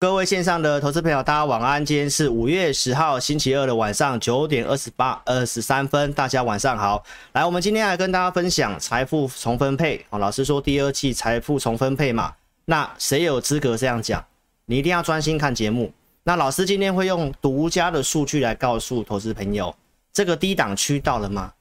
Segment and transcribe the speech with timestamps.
[0.00, 1.84] 各位线上的投资朋友，大家晚安。
[1.84, 7.04] 今天是五月十号星期二的晚上九点二十八二十三分，大家晚上好。
[7.32, 10.06] 来，我们今天来跟大家分享财富重分配。
[10.10, 12.32] 哦，老师说第二季财富重分配嘛，
[12.66, 14.24] 那谁有资格这样讲？
[14.66, 15.92] 你一定要专心看节目。
[16.22, 19.74] 那老师今天会用独家的数据来告诉投资朋友，
[20.12, 21.52] 这个低档区到了吗？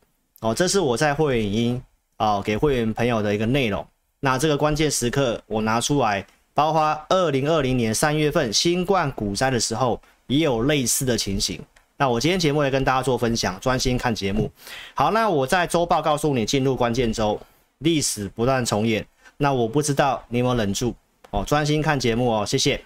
[0.41, 1.81] 哦，这是我在会员影音
[2.17, 3.83] 哦给会员朋友的一个内容。
[4.19, 6.23] 那这个关键时刻我拿出来。
[6.57, 11.61] 包括二零二零年三月份新冠股灾的时候，也有类似的情形。
[11.97, 14.49] 那我今天节目也跟大家做分享，专心看节目。
[14.95, 17.39] 好，那我在周报告诉你进入关键周，
[17.77, 19.05] 历史不断重演。
[19.37, 20.95] 那我不知道你有没有忍住
[21.29, 22.81] 哦，专心看节目哦，谢谢。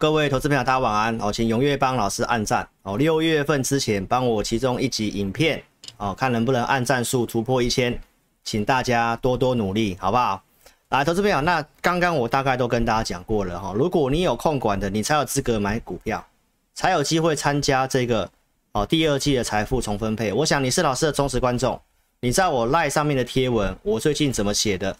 [0.00, 2.96] 各位投资朋友，大家晚安哦，请踊跃帮老师按赞哦。
[2.96, 5.62] 六月份之前帮我其中一集影片
[5.98, 8.00] 哦，看能不能按赞数突破一千，
[8.42, 10.42] 请大家多多努力，好不好？
[10.88, 13.74] 来，投资朋友，那刚刚我大概都跟大家讲过了哈。
[13.76, 16.26] 如果你有控管的，你才有资格买股票，
[16.72, 18.26] 才有机会参加这个
[18.72, 20.32] 哦第二季的财富重分配。
[20.32, 21.78] 我想你是老师的忠实观众，
[22.22, 24.96] 你在我 LINE 上面的贴文，我最近怎么写的，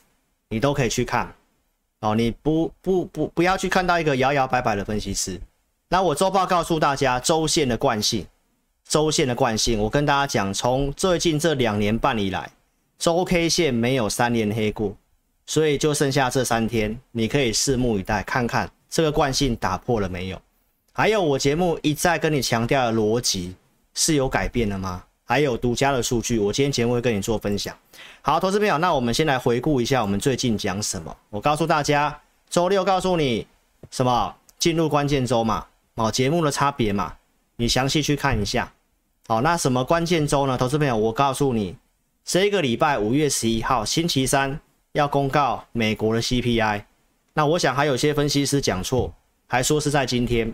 [0.51, 1.35] 你都可以去看。
[2.01, 5.41] 哦，你不不不不要去看到一个摇摇摆摆的分析师。
[5.89, 8.27] 那我周报告诉大家周线的惯性，
[8.89, 12.51] 周线的惯性，我跟大家讲，从最近这两年半以来，
[12.99, 14.97] 周 K 线没有三连黑过，
[15.47, 20.41] 所以就剩下这三天，你可以拭目以待，看看这个惯性打破了没有。
[20.93, 23.55] 还有我节目一再跟你强调的逻辑
[23.95, 25.05] 是有改变了吗？
[25.31, 27.73] 还有独家的数据，我今天节目会跟你做分享。
[28.21, 31.17] 好，投资朋友，那我们先来回顾一下我们最近讲什么。
[31.29, 33.47] 我告诉大家，周六告诉你
[33.93, 34.35] 什么？
[34.59, 35.65] 进入关键周嘛，
[35.95, 37.15] 哦，节目的差别嘛，
[37.55, 38.73] 你详细去看一下。
[39.29, 40.59] 好，那什么关键周呢？
[40.59, 41.77] 投资朋友，我告诉你，
[42.25, 44.61] 这个礼拜五月十一号星期三
[44.95, 46.83] 要公告美国的 CPI。
[47.35, 49.15] 那我想还有些分析师讲错，
[49.47, 50.53] 还说是在今天，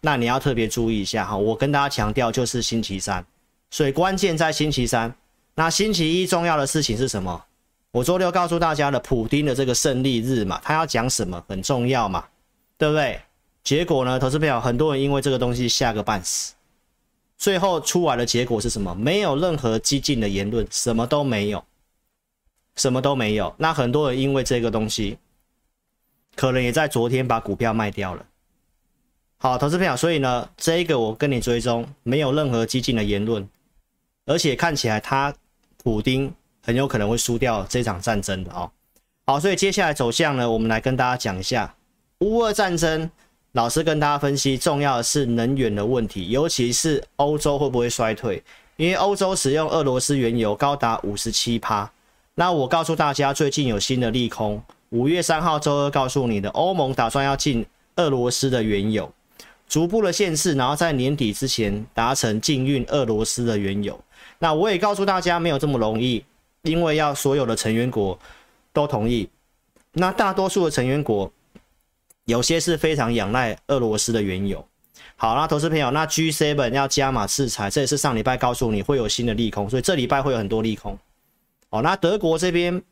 [0.00, 1.36] 那你要特别注意一下哈。
[1.36, 3.26] 我跟大家强调，就是星期三。
[3.70, 5.14] 所以关键在星期三，
[5.54, 7.44] 那星期一重要的事情是什么？
[7.90, 12.24] 我周六告诉大家的普丁的这个胜利日嘛，他要讲什么很重要嘛，
[12.76, 13.20] 对不对？
[13.64, 16.54] 结果呢，投资朋友很多人因为这个东西吓个半死，
[17.36, 18.94] 最后出来的结果是什么？
[18.94, 21.64] 没有任何激进的言论，什么都没有，
[22.76, 23.54] 什么都没有。
[23.58, 25.18] 那很多人因为这个东西，
[26.34, 28.24] 可能也在昨天把股票卖掉了。
[29.38, 33.48] 好，投资朋友，所以呢，这一个我跟你追踪，没有任何激进的言论。
[34.26, 35.34] 而且看起来他
[35.82, 36.32] 普丁
[36.62, 38.70] 很有可能会输掉这场战争的哦。
[39.24, 41.74] 好，所以接下来走向呢，我们来跟大家讲一下
[42.18, 43.10] 乌俄战争。
[43.52, 48.42] 老师跟大家分析，重要的是能源的问题，尤其是欧洲会不会衰退？
[48.76, 51.90] 因为欧洲使用俄罗斯原油高达五十七趴。
[52.34, 54.62] 那我告诉大家，最近有新的利空。
[54.90, 57.64] 五月三号周二告诉你的，欧盟打算要禁
[57.96, 59.10] 俄罗斯的原油，
[59.66, 63.98] 逐步的限制，然后在年底之前达成禁运俄罗斯的原油。
[64.38, 66.24] 那我也告诉大家，没有这么容易，
[66.62, 68.18] 因为要所有的成员国
[68.72, 69.28] 都同意。
[69.92, 71.32] 那大多数的成员国，
[72.26, 74.66] 有些是非常仰赖俄罗斯的原油。
[75.16, 80.98] 好，那投资朋友，那 G7 要加码制裁，这也是上礼拜告诉你会有新的利空，所以这礼拜会有很多利空。
[81.70, 82.82] 哦，那德国这边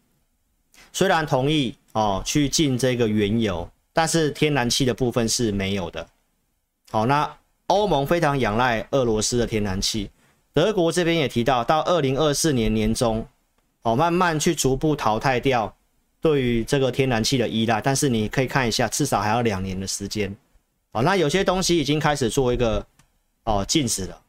[0.92, 6.06] 虽然同意哦去进这个原油，但是天然气的部分是没有的。
[6.90, 7.30] 好，那
[7.66, 10.10] 欧盟非常仰赖俄罗斯的天然气。
[10.54, 13.26] 德国这边也提到，到二零二四年年中，
[13.82, 15.76] 哦，慢慢去逐步淘汰掉
[16.20, 17.80] 对于这个天然气的依赖。
[17.80, 20.32] 但是你可以看一下，至少还要两年的时间。
[20.92, 22.86] 哦，那有些东西已经开始做一个
[23.42, 24.20] 哦禁止了。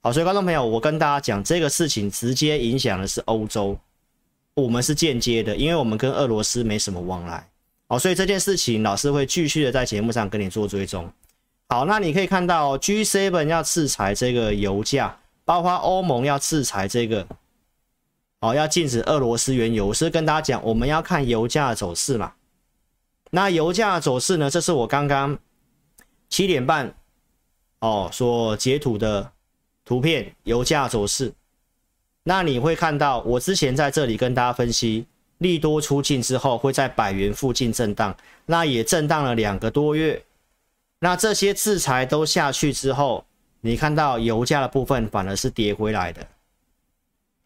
[0.00, 3.78] 好，所以观众朋友，我跟大家讲，这个事情直接影响的是欧洲，
[4.54, 7.48] 我们是间接的，因为我们跟俄罗斯没什么往来。
[7.86, 11.08] 好，所以这件事情老师会继续的在节目上跟你做追踪。
[11.68, 15.16] 好，那你可以看到 G7 要制裁这个油价。
[15.48, 17.26] 包括欧盟要制裁这个，
[18.40, 19.86] 哦，要禁止俄罗斯原油。
[19.86, 22.34] 我是跟大家讲，我们要看油价走势嘛。
[23.30, 24.50] 那油价走势呢？
[24.50, 25.38] 这是我刚刚
[26.28, 26.94] 七点半
[27.78, 29.32] 哦所截图的
[29.86, 31.32] 图片，油价走势。
[32.24, 35.06] 那你会看到，我之前在这里跟大家分析，
[35.38, 40.22] 利多出尽之后会在百元附近震荡，那也震荡了两个多月。
[40.98, 43.24] 那这些制裁都下去之后。
[43.60, 46.26] 你看到油价的部分反而是跌回来的，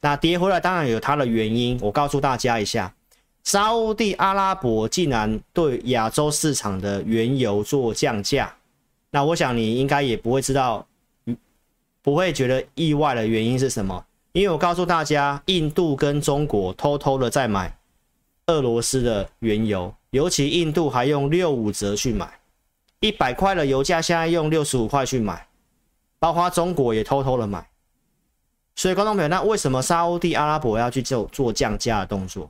[0.00, 2.94] 那跌回来当然有它的原因，我告诉大家一下，
[3.44, 8.54] 沙乌地阿拉伯竟然对亚洲市场的原油做降价，
[9.10, 10.86] 那我想你应该也不会知道，
[12.02, 14.04] 不会觉得意外的原因是什么？
[14.32, 17.76] 因为我告诉大家，印度跟中国偷偷的在买
[18.46, 22.30] 俄罗斯的原油，尤其印度还用六五折去买，
[23.00, 25.46] 一百块的油价现在用六十五块去买，
[26.22, 27.68] 包括中国也偷偷的买。
[28.76, 32.48] 所以观众朋友，那为什么沙乌地阿拉伯要去做做降价的动作？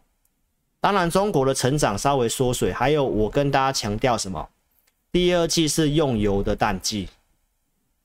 [0.78, 4.46] 当然，中国的成长稍微缩水，还有我跟大家强调什么？
[5.10, 7.08] 第二季是用油的淡季。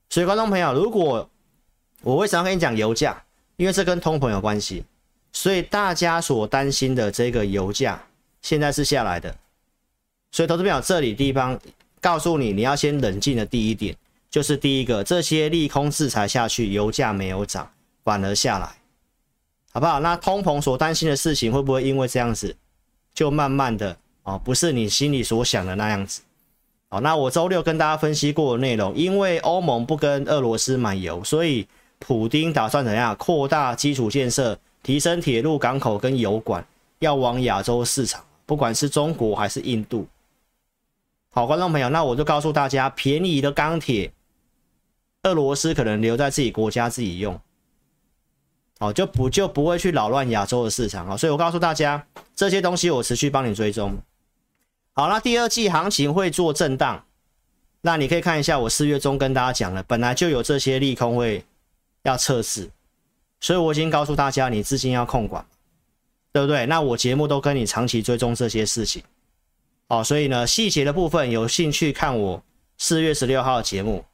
[0.09, 1.29] 所以观众朋友，如果
[2.01, 3.21] 我为什么要跟你讲油价？
[3.57, 4.85] 因为这跟通膨有关系，
[5.33, 8.01] 所以大家所担心的这个油价
[8.41, 9.35] 现在是下来的。
[10.31, 11.59] 所以投资朋友，这里地方
[11.99, 13.93] 告诉你，你要先冷静的第一点，
[14.29, 17.71] 就是第一个，这些利空制裁下去，油价没有涨。
[18.03, 18.69] 反而下来，
[19.73, 19.99] 好不好？
[19.99, 22.55] 那通膨所担心的事情会不会因为这样子
[23.13, 26.21] 就慢慢的哦，不是你心里所想的那样子？
[26.87, 31.67] 好，那我周六跟大家分析过的内容，因为欧盟不跟俄罗斯买油，所以
[31.99, 36.65] 普丁打算怎样扩大基础建设，提升铁路、港口跟油管，
[36.99, 40.07] 要往亚洲市场，不管是中国还是印度。
[41.31, 44.09] 好，观众朋友，那我就告诉大家，便宜的钢铁，
[45.27, 47.39] 俄罗斯可能留在自己国家自己用。
[48.79, 53.97] 哦，就不就不会去扰乱亚洲的市场啊，所以我告诉大家，这些东西我持续帮你追踪。
[54.93, 57.03] 好，那第二季行情会做震荡，
[57.81, 61.43] 那你可以看一下我四月中跟大家讲了，本来就有这些利空会
[62.03, 62.69] 要测试，
[63.39, 65.43] 所以我已经告诉大家，你资金要控管，
[66.31, 66.67] 对不对？
[66.67, 69.01] 那我节目都跟你长期追踪这些事情，
[69.87, 72.43] 哦，所以呢，细节的部分有兴趣看我
[72.77, 74.05] 四月十六号的节目，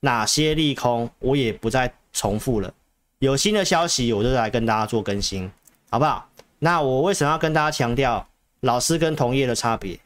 [0.00, 2.72] 哪些利空我也不再重复了。
[3.18, 5.50] 有新的消息，我就来跟大家做更新，
[5.90, 6.28] 好不好？
[6.60, 8.26] 那我为什么要跟大家强调
[8.60, 9.98] 老师跟同业的差别？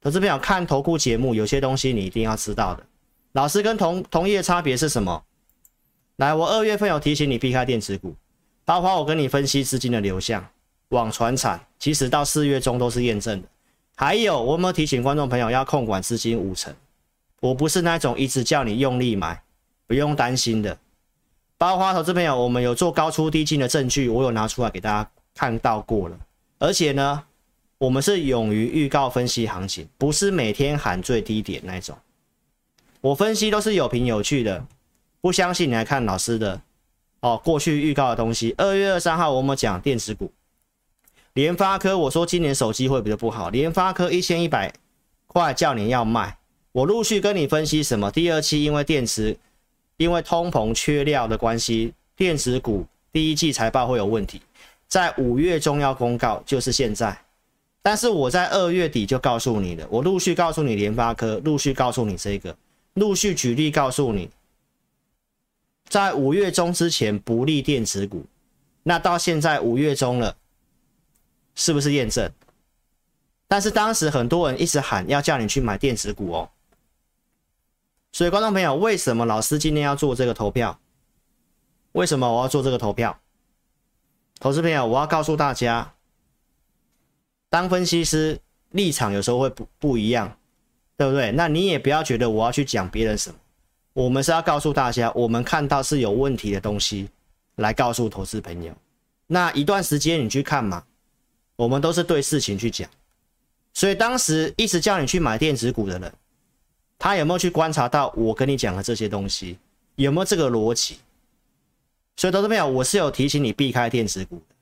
[0.00, 2.84] 投资朋友看投顾节目，有些东西你一定要知道的。
[3.32, 5.24] 老师跟同同业差别是什么？
[6.16, 8.14] 来，我二月份有提醒你避开电子股，
[8.64, 10.46] 包括我跟你分析资金的流向，
[10.88, 13.48] 往传产，其实到四月中都是验证的。
[13.96, 16.74] 还有，我有没有提醒观众朋友要控管资金五成？
[17.42, 19.42] 我不是那种一直叫你用力买，
[19.88, 20.78] 不用担心的。
[21.58, 26.16] 包括投资朋友，我们有做高出低进的证据，我有拿出来给大家看到过了。
[26.60, 27.24] 而且呢，
[27.78, 31.98] 我们是勇于预告分析行情，不是每天喊最低点那种。
[33.00, 34.64] 我分析都是有凭有据的，
[35.20, 36.60] 不相信你来看老师的
[37.18, 38.54] 哦，过去预告的东西。
[38.56, 40.30] 二月二三号我们讲电子股，
[41.32, 44.72] 联发科，我说今年手机会比较不好，联发科一千一百
[45.26, 46.38] 块叫你要卖，
[46.72, 48.10] 我陆续跟你分析什么？
[48.10, 49.36] 第二期因为电池。
[49.98, 54.40] 因为通膨缺料的关系，电子股第一季财报会有问题，
[54.88, 57.16] 在五月中要公告，就是现在。
[57.82, 62.56] 但是我在二月底就告诉你了，我陆续告诉你联发科，陆续告诉你这个，
[62.94, 64.28] 陆续举例告诉你，
[65.88, 68.24] 在五月中之前不利电子股，
[68.82, 70.36] 那到现在五月中了，
[71.54, 72.28] 是不是验证？
[73.46, 76.50] 但是当时很多人一直喊要叫你去买电子股哦。
[78.12, 80.78] 所以，观众朋友，为什么老师今天要做这个投票？
[81.92, 83.18] 为什么我要做这个投票？
[84.38, 85.94] 投资朋友，我要告诉大家，
[87.48, 88.38] 当分析师
[88.70, 90.36] 立场有时候会不不一样，
[90.96, 91.32] 对不对？
[91.32, 93.36] 那你也不要觉得我要去讲别人什么，
[93.94, 97.08] 我们是要告诉大家，我们看到是有问题的东西
[97.56, 98.74] 来告诉投资朋友。
[99.26, 100.84] 那一段时间你去看嘛，
[101.56, 102.86] 我们都是对事情去讲。
[103.72, 106.12] 所以当时一直叫你去买电子股的人。
[107.02, 109.58] 他有没有去观察到我跟你讲的这些东西？
[109.96, 110.98] 有没有这个逻辑？
[112.16, 114.54] 所以，投资朋友，我是有提醒你避开电子股的，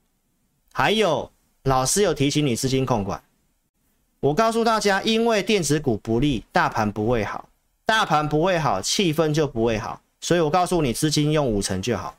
[0.73, 1.31] 还有
[1.65, 3.23] 老师有提醒你资金控管。
[4.21, 7.47] 我告诉大家，因为电子股不利，大盘不会好，
[7.85, 10.01] 大盘不会好，气氛就不会好。
[10.23, 12.17] 所以我告诉你，资金用五成就好。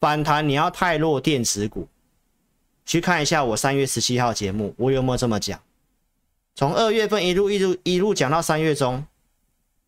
[0.00, 1.86] 反弹你要太弱电子股，
[2.86, 5.60] 去看一下我三月十七号节目，我有没有这么讲？
[6.54, 9.04] 从二月份一路一路一路讲到三月中。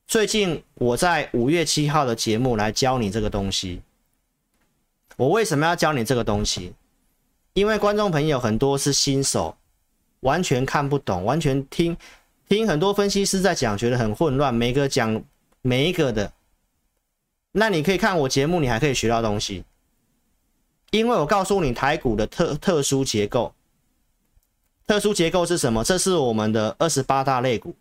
[0.07, 3.83] 最近我在五月七号的节目来教你这个东西。
[5.17, 6.73] 我为什么要教你这个东西？
[7.53, 9.57] 因为观众朋友很多是新手，
[10.21, 11.97] 完全看不懂，完全听
[12.49, 15.23] 听很多分析师在讲，觉得很混乱，每个讲
[15.63, 16.33] 每一个的。
[17.53, 19.65] 那你可以看我节目，你还可以学到东西。
[20.91, 23.55] 因为我告诉你台股的特特殊结构，
[24.87, 25.83] 特殊结构是什么？
[25.83, 27.75] 这是我们的二十八大类股。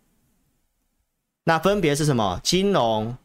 [1.44, 2.40] 那分别是什么？
[2.42, 3.16] 金融、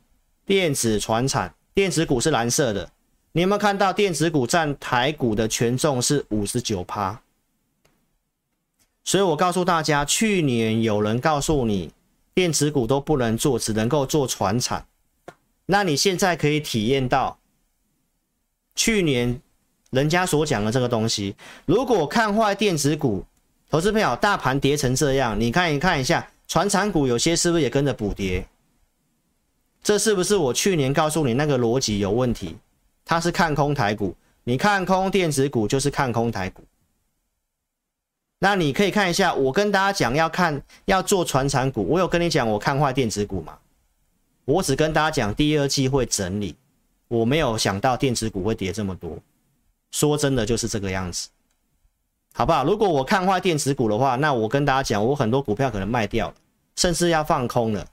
[0.45, 1.53] 电子、船产。
[1.73, 2.89] 电子股是蓝色的，
[3.31, 7.21] 你有没有看到电子股占台股的权重是五十九趴？
[9.05, 11.93] 所以我告诉大家，去年有人告诉你
[12.33, 14.85] 电子股都不能做，只能够做船产，
[15.67, 17.37] 那你现在可以体验到
[18.75, 19.39] 去年
[19.91, 21.33] 人家所讲的这个东西。
[21.65, 23.23] 如果看坏电子股，
[23.69, 28.43] 投资朋友，大盘跌成这样，你看一看一下，传产股有些是不是也跟着补跌？
[29.83, 32.57] 这是不是我去年告诉你那个逻辑有问题？
[33.05, 36.63] 它是看空台股，你看空电子股就是看空台股。
[38.39, 43.55] 那你可以看一下，我跟大家讲要看要做传产股，我有跟你讲我看坏电子股吗？
[44.45, 46.55] 我只跟大家讲第二季会整理，
[47.07, 49.19] 我没有想到电子股会跌这么多。
[49.91, 51.29] 说真的就是这个样子，
[52.39, 52.63] 好不好？
[52.63, 56.35] 如果我看坏电子股的话，那我跟大家讲，我很多股票可能卖掉了，
[56.77, 57.85] 甚至要放空了。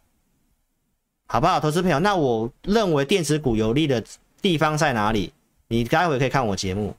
[1.26, 1.98] 好不好，投资朋友？
[1.98, 4.00] 那我认为电子股有利的
[4.40, 5.32] 地方在哪里？
[5.66, 6.94] 你待会可以看我节目。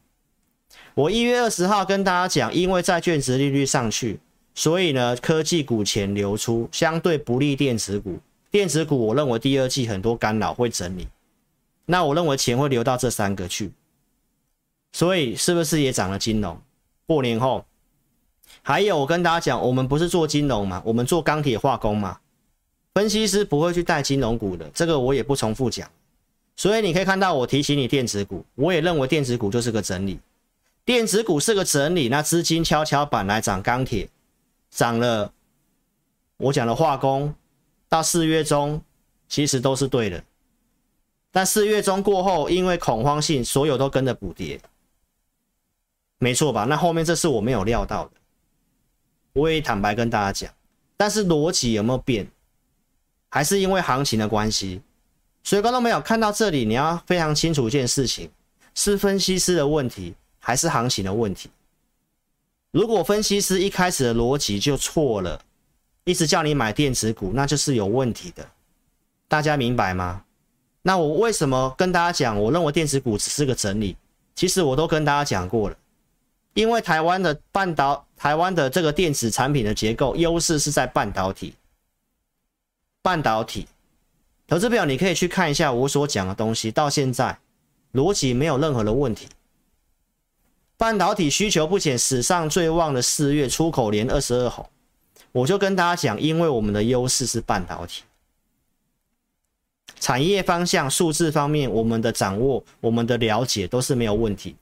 [0.93, 4.19] 我一月二十号跟大家讲，因为债券殖利率上去，
[4.53, 8.19] 所以呢，科技股钱流出，相对不利电子股。
[8.51, 11.07] 电子股我认为第二季很多干扰会整理，
[11.85, 13.71] 那我认为钱会流到这三个去。
[14.91, 16.59] 所以是不是也涨了金融？
[17.07, 17.65] 过年后，
[18.61, 22.19] 还有我跟大家讲，我们不是做金融嘛，我们做钢铁化工嘛。
[22.93, 25.89] 分析师不会去带金融股的，这个我也不重复讲。
[26.55, 30.19] 所以你可以看到我提醒你电子股，我也认为电子股就是个整理。
[30.83, 34.09] 电子股是个整理，那资金跷跷板来涨钢铁，
[34.69, 35.31] 涨了。
[36.37, 37.33] 我讲的化工
[37.87, 38.81] 到四月中
[39.27, 40.23] 其实都是对的，
[41.31, 44.59] 但四月中过后，因为恐慌性，所有都跟着补跌，
[46.19, 46.63] 没错吧？
[46.63, 48.11] 那后面这是我没有料到的，
[49.33, 50.53] 我也坦白跟大家讲，
[50.95, 52.27] 但是逻辑有没有变？
[53.29, 54.81] 还是因为行情的关系，
[55.43, 58.29] 所以观众朋友看到这里，你要非常清楚一件事情：
[58.73, 61.49] 是分析师的问题，还是行情的问题？
[62.71, 65.39] 如果分析师一开始的逻辑就错了，
[66.05, 68.49] 一直叫你买电子股，那就是有问题的。
[69.27, 70.23] 大家明白吗？
[70.81, 72.41] 那我为什么跟大家讲？
[72.41, 73.95] 我认为电子股只是个整理，
[74.35, 75.77] 其实我都跟大家讲过了。
[76.57, 81.53] 因为台湾的半导，台湾的这个电子产品的结构优势是在半导体。
[83.03, 83.67] 半导体
[84.47, 87.37] 投资表，你可以去看一下我所讲的东西，到现在
[87.93, 89.27] 逻辑没有任何的问题。
[90.77, 94.67] 半导体需求不减，史上最旺的四月出口连二十二红，
[95.31, 98.01] 我就跟大家讲，因为我们的优势是半导体，
[99.99, 104.55] 产业方向、数字方面，我们的掌握、我们的了解都是没有问题，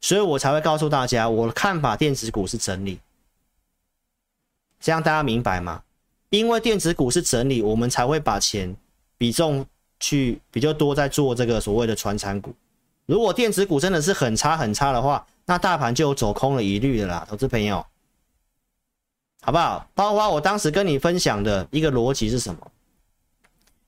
[0.00, 2.98] 所以我才会告诉大家，我的看法，电子股是整理，
[4.80, 5.82] 这样大家明白吗？
[6.30, 8.76] 因为电子股是整理，我们才会把钱
[9.16, 9.64] 比重
[9.98, 12.54] 去比较多在做这个所谓的传产股。
[13.06, 17.84] 如果电子股真的是很差很差的话，那大盘就有走空的疑虑的啦，投资朋友，
[19.40, 19.88] 好不好？
[19.94, 22.70] 包括我当时跟你分享的一个逻辑是什么？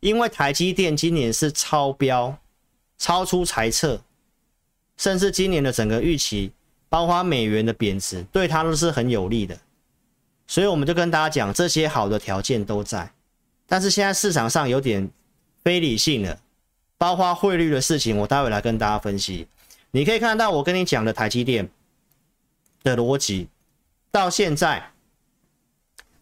[0.00, 2.34] 因为台积电今年是超标，
[2.96, 4.00] 超出财测，
[5.00, 6.52] 甚至今年的整个预期，
[6.90, 9.58] 包括美元的贬值，对它都是很有利的。
[10.46, 13.10] 所以我们就跟大家讲，这些好的条件都在，
[13.66, 15.10] 但是现在市场上有点
[15.64, 16.38] 非理性了，
[16.98, 19.48] 包括汇率的事情，我待会来跟大家分析。
[19.90, 21.70] 你可以看到我跟你讲的台积电
[22.82, 23.48] 的逻辑，
[24.10, 24.92] 到现在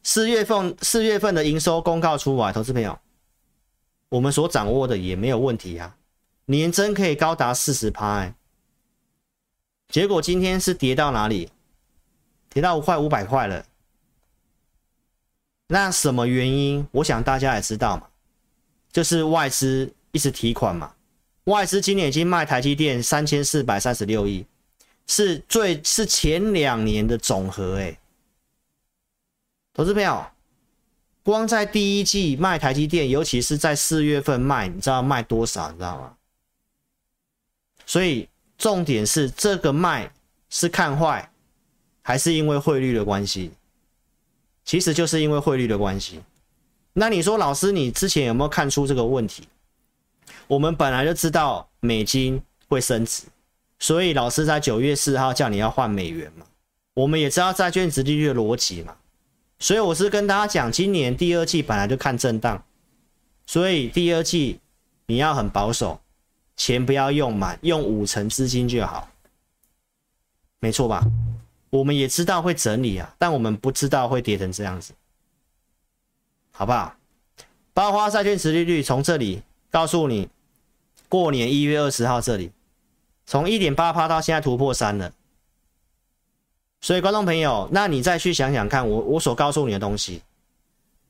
[0.04, 2.96] 四月份四月份的营收公告出来，投资朋友，
[4.08, 5.96] 我们所掌握的也没有问题啊，
[6.44, 8.32] 年增可以高达四十趴，
[9.88, 11.50] 结果今天是跌到哪里？
[12.50, 13.64] 跌到快五百块了。
[15.68, 16.86] 那什么原因？
[16.92, 18.06] 我想大家也知道嘛，
[18.92, 20.94] 就是外资一直提款嘛。
[21.44, 24.44] 外资今年已经卖台积电三千四百三十六亿，
[25.06, 27.98] 是最是前两年的总和哎、
[29.72, 30.26] 投资朋友，
[31.22, 35.70] 光在第一季卖台积电，尤其是在四月份卖，你知道卖多少？
[35.70, 36.14] 你知道吗？
[37.86, 40.12] 所以重点是这个卖
[40.50, 41.30] 是看坏，
[42.02, 43.52] 还是因为汇率的关系？
[44.64, 46.20] 其实就是因为汇率的关系。
[46.92, 49.44] 那你说老师，你之前有没有看出这个问题？
[50.48, 53.22] 我们本来就知道美金会升值，
[53.78, 56.44] 所以老师在九月四号叫你要换美元嘛。
[56.94, 58.96] 我们也知道债券殖利率的逻辑嘛，
[59.60, 62.64] 所以我是跟大家讲，今年第二季本来就看震荡，
[63.46, 64.58] 所以第二季
[65.06, 66.00] 你要很保守，
[66.58, 69.08] 钱不要用满，用五成资金就好，
[70.58, 71.02] 没错吧？
[71.70, 74.92] 我们也知道会整理啊，但我们不知道会跌成这样子，
[76.50, 76.94] 好不好？
[77.72, 80.28] 包括债券殖利率从这里告诉你，
[81.08, 82.50] 过年一月二十号这里，
[83.24, 85.12] 从一点八趴到现在突破三了，
[86.80, 90.22] 所以观众朋友，那你再去想想看我，我我所告诉你的东西。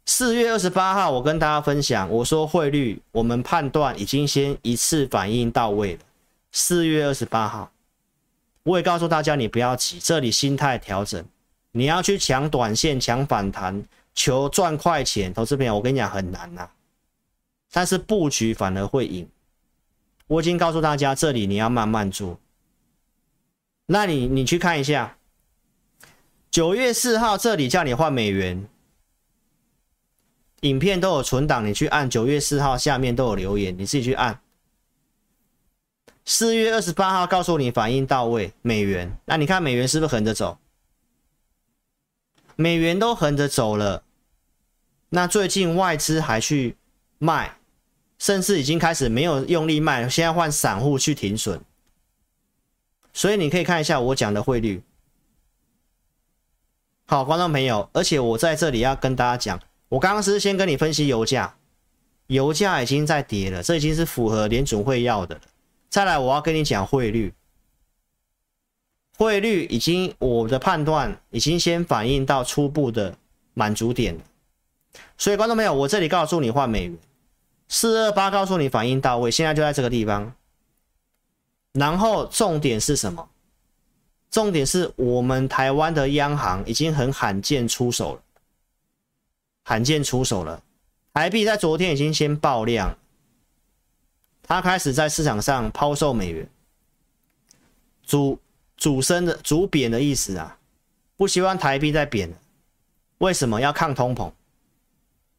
[0.09, 6.01] 四月二十八号，我跟大家分享，我说汇率我们判断已经先一次反应到位了。
[6.51, 7.71] 四月二十八号，
[8.63, 11.23] 我也告诉大家，你不要急，这里心态调整，
[11.73, 13.85] 你要去抢短线、抢反弹、
[14.15, 16.67] 求赚快钱，投资朋友，我跟你讲很难呐、
[17.71, 19.29] 但是布局反而会赢。
[20.27, 22.41] 我已经告诉大家，这里你要慢慢做。
[23.85, 25.19] 那你你去看一下，
[26.51, 28.67] 九月四号这里叫你换美元。
[30.63, 34.41] 影片都有存档，你去按九月四号下面都有留言，你自己去按。
[36.25, 40.59] 四月二十八号告诉你反应到位，美元，那你看美元是不是横着走？
[42.57, 44.03] 美元都横着走了，
[45.11, 46.77] 那最近外资还去
[47.19, 47.57] 卖，
[48.19, 51.61] 甚至已经开始没有用力卖，现在换散户去停损。
[53.13, 54.83] 所以你可以看一下我讲的汇率。
[57.07, 59.68] 好，观众朋友，而且我在这里要跟大家讲。
[59.89, 61.55] 我刚刚是先跟你分析油价，
[62.27, 65.41] 油价已经在跌了，这已经是符合联准会要的了。
[65.89, 67.33] 再来，我要跟你讲汇率，
[69.17, 73.17] 汇率已经我的判断已经先反映到初步的
[73.55, 74.19] 满足点。
[75.17, 76.99] 所以，观众朋友，我这里告诉你换美元，
[77.69, 80.33] 四二八告诉你反应到位，现在就在这个地方。
[81.73, 83.29] 然后重点是什么？
[84.31, 88.23] 重点是我们台湾的央行已经很罕见出手了。
[89.69, 90.63] 罕见出手了，
[91.13, 92.97] 台币在昨天已经先爆量，
[94.43, 96.49] 它开始在市场上抛售美元，
[98.07, 98.39] 主
[98.79, 100.57] 主升的主贬的意思啊，
[101.19, 102.37] 不希望台币再贬了，
[103.19, 103.61] 为什么？
[103.61, 104.33] 要抗通膨？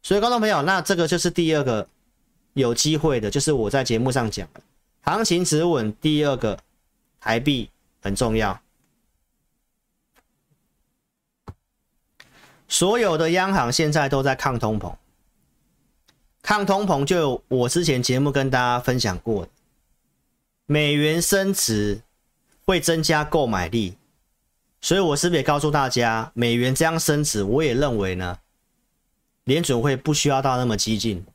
[0.04, 1.88] 所以观众朋友，那这个就是第二个
[2.54, 4.62] 有机会的，就是我在节目上讲的，
[5.02, 6.60] 行情止稳，第二个
[7.20, 7.68] 台币
[8.00, 8.62] 很重要。
[12.70, 14.94] 所有的央行现在都在抗通膨，
[16.44, 19.52] 抗通膨就我之前节目跟大家分享过的，
[20.68, 22.04] 美元升值
[22.64, 23.96] 会增加购买力，
[24.82, 28.38] 所以我是不是也告诉大家，美元这样升值，我也认为呢，
[29.46, 31.26] 联准会不需要到那么激进，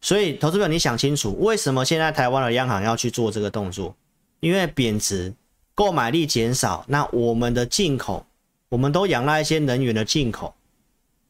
[0.00, 3.94] 所以投资者你想清楚，为什么现在台湾的央行要去做这个动作？
[4.40, 5.32] 因为贬值，
[5.72, 8.26] 购买力减少，那我们的进口。
[8.70, 10.54] 我们都仰赖一些能源的进口，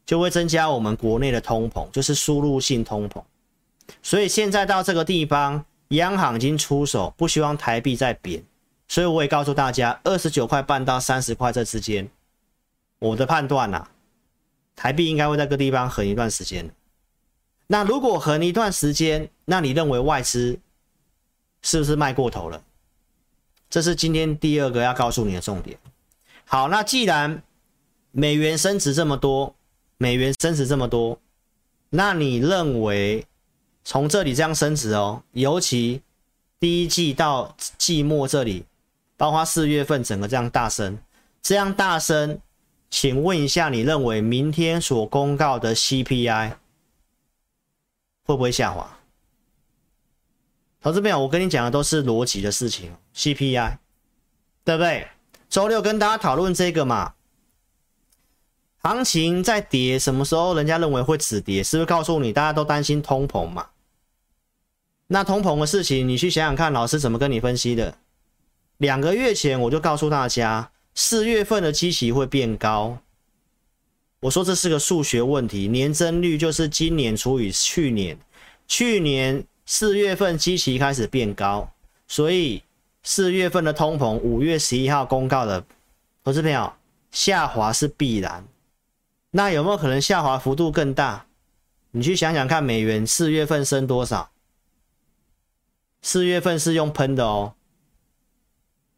[0.05, 3.21] 就会增加我们国内的通膨，就是输入性通膨。
[4.03, 8.43] 所以现在到这个地方，央行已经出手，不希望台币再贬。
[8.87, 12.07] 所以我也告诉大家，二十九块半到三十块这之间，
[12.99, 13.87] 我的判断呐，
[14.75, 16.69] 台币应该会在这个地方横一段时间。
[17.65, 20.59] 那如果横一段时间，那你认为外资
[21.63, 22.61] 是不是卖过头了？
[23.67, 25.75] 这是今天第二个要告诉你的重点。
[26.51, 27.41] 好，那既然
[28.11, 29.55] 美元升值这么多，
[29.97, 31.17] 美元升值这么多，
[31.91, 33.25] 那你认为
[33.85, 36.01] 从这里这样升值哦，尤其
[36.59, 38.65] 第一季到季末这里，
[39.15, 40.99] 包括四月份整个这样大升，
[41.41, 42.41] 这样大升，
[42.89, 46.55] 请问一下，你认为明天所公告的 CPI
[48.25, 48.99] 会不会下滑？
[50.81, 53.77] 投资朋友，我跟你讲的都是逻辑的事情，CPI
[54.65, 55.07] 对不对？
[55.51, 57.13] 周六跟大家讨论这个嘛，
[58.77, 61.61] 行情在跌，什么时候人家认为会止跌？
[61.61, 63.67] 是不是告诉你大家都担心通膨嘛？
[65.07, 67.97] 那通膨的事情，你去想想看，老师怎么跟你分析的？
[68.77, 72.99] 两个月前我就告诉大家，四月份的基期会变高。
[74.21, 78.17] 我说这是个数学问题，年增率就是今年除以去年，
[78.69, 81.69] 去年四月份基期开始变高，
[82.07, 82.63] 所以。
[83.03, 85.65] 四月份的通膨，五月十一号公告的，
[86.23, 86.73] 投资朋友，
[87.11, 88.45] 下滑是必然。
[89.31, 91.25] 那有没有可能下滑幅度更大？
[91.91, 94.31] 你去想想看，美元四月份升多少？
[96.01, 97.53] 四月份是用喷的哦。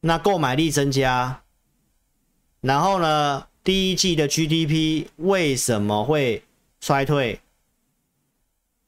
[0.02, 1.44] 那购买力增加，
[2.60, 6.44] 然后呢，第一季的 GDP 为什么会
[6.82, 7.40] 衰退？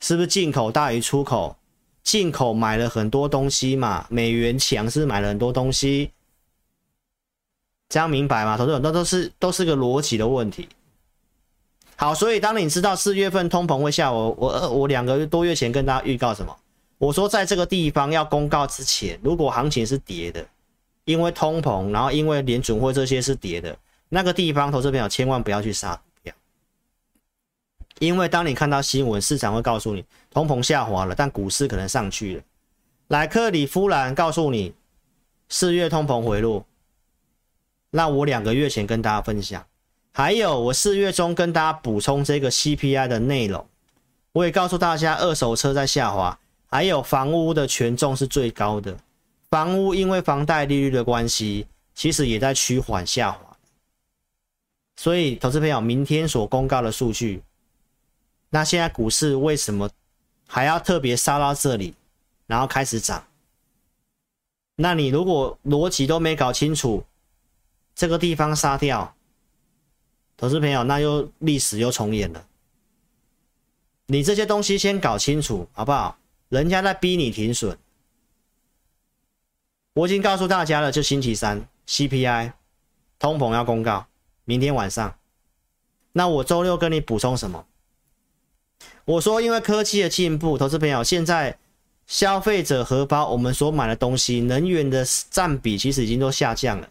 [0.02, 1.58] 是不是进口大于出口？
[2.06, 6.12] 进口买了很多东西嘛，美元强是买了很多东西，
[7.90, 8.56] 这样明白吗？
[8.56, 10.70] 投资者都都是都是个逻辑的问题。
[11.96, 16.56] 好，所以当你知道四月份通膨会下，我我我两个多月前跟大家预告什么？
[17.00, 20.46] 我说在这个地方要公告之前，如果行情是跌的，
[21.06, 23.76] 因为通膨，然后因为联准会这些是跌的，
[24.10, 26.00] 那个地方投资朋友千万不要去杀。
[28.00, 32.44] 因为当你看到新闻，市场会告诉你通膨下滑了，但股市可能上去了。
[33.08, 34.74] 莱克里夫兰告诉你
[35.50, 36.66] 四月通膨回落，
[37.92, 39.66] 那我两个月前跟大家分享，
[40.12, 43.66] 还有我四月中跟大家补充这个 CPI 的内容，
[44.34, 48.98] 我也告诉大家，二手车在下滑，还有房屋的权重是最高的，
[49.50, 53.40] 房屋因为房贷利率的关系，其实也在趋缓下滑。
[54.98, 57.44] 所以，投资朋友，明天所公告的数据，
[58.50, 59.90] 那现在股市为什么
[60.48, 61.94] 还要特别杀到这里，
[62.48, 63.28] 然后开始涨？
[64.78, 67.06] 那你如果逻辑都没搞清楚，
[67.96, 69.16] 这个地方杀掉，
[70.38, 72.46] 投资朋友，那又历史又重演了。
[74.08, 76.18] 你这些东西先搞清楚，好不好？
[76.50, 77.78] 人家在逼你停损，
[79.94, 82.54] 我已经告诉大家了，就星期三 CPI
[83.18, 84.06] 通膨要公告。
[84.44, 85.18] 明天晚上，
[86.12, 87.66] 那我周六跟你补充什么？
[89.06, 91.58] 我说，因为科技的进步，投资朋友，现在
[92.08, 96.90] 消费者荷包我们所买的东西，能源的占比其实已经都下降了。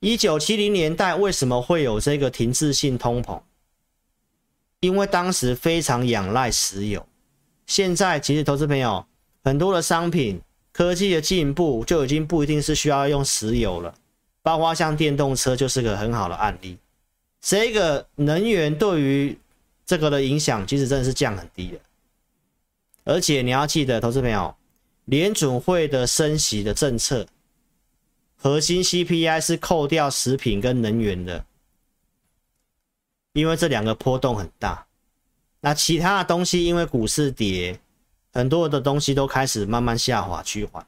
[0.00, 3.40] 一九七零年代为什么会有这个停滞性通膨？
[4.80, 7.04] 因为当时非常仰赖石油。
[7.66, 9.04] 现在其实投资朋友
[9.44, 10.40] 很多的商品，
[10.72, 13.94] 科技的进步就已经不一定是需要用石油了。
[14.40, 16.78] 包括像电动车就是个很好的案例，
[17.42, 19.36] 这个能源对于
[19.88, 21.80] 这个的影响其实真的是降很低的，
[23.04, 24.54] 而且你要记得，投资朋友，
[25.06, 27.26] 联准会的升息的政策，
[28.36, 31.46] 核心 CPI 是扣掉食品跟能源的，
[33.32, 34.86] 因为这两个波动很大，
[35.60, 37.80] 那其他的东西因为股市跌，
[38.34, 40.86] 很多的东西都开始慢慢下滑趋缓，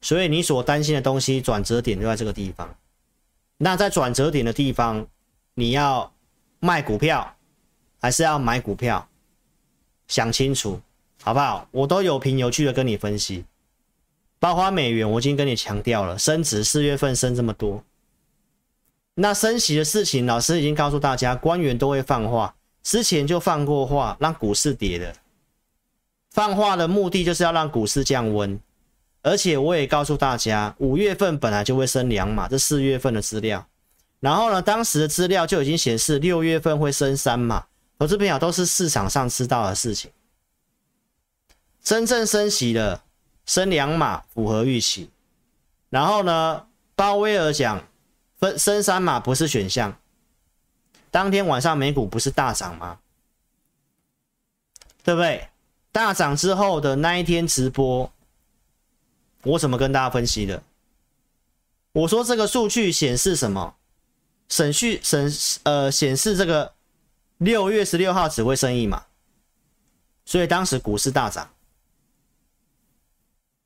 [0.00, 2.76] 所以你所担心的东西转折点就在这个地方。
[3.58, 5.06] 那在转折点的地方，
[5.54, 6.12] 你要
[6.58, 7.33] 卖股票
[8.04, 9.08] 还是要买股票？
[10.08, 10.78] 想清楚，
[11.22, 11.66] 好不好？
[11.70, 13.46] 我都有凭有据的跟你分析。
[14.38, 17.82] 包括美元，我已经跟你强调了，升值四月份升这么多，
[19.14, 25.16] 那升息的事情，老师已经告诉大家，官员都会放话，之前就放过话，让股市跌的。
[26.32, 28.60] 放话的目的就是要让股市降温。
[29.22, 33.66] 而且我也告诉大家，五月份本来就会升两码，这四月份的资料。
[34.20, 37.64] 然后呢，当时的资料就已经显示六月份会升三码，
[37.98, 40.10] 投资朋友都是市场上知道的事情。
[41.82, 43.04] 真正升息了，
[43.46, 45.10] 升两码符合预期。
[45.90, 47.86] 然后呢，鲍威尔讲
[48.38, 49.96] 分升三码不是选项。
[51.10, 52.98] 当天晚上美股不是大涨吗？
[55.04, 55.48] 对不对？
[55.92, 58.10] 大涨之后的那一天直播。
[59.42, 60.62] 我怎么跟大家分析的？
[61.92, 63.76] 我说这个数据显示什么？
[64.48, 66.72] 审讯审呃显示这个
[67.38, 69.06] 六月十六号只会升一码，
[70.24, 71.50] 所以当时股市大涨。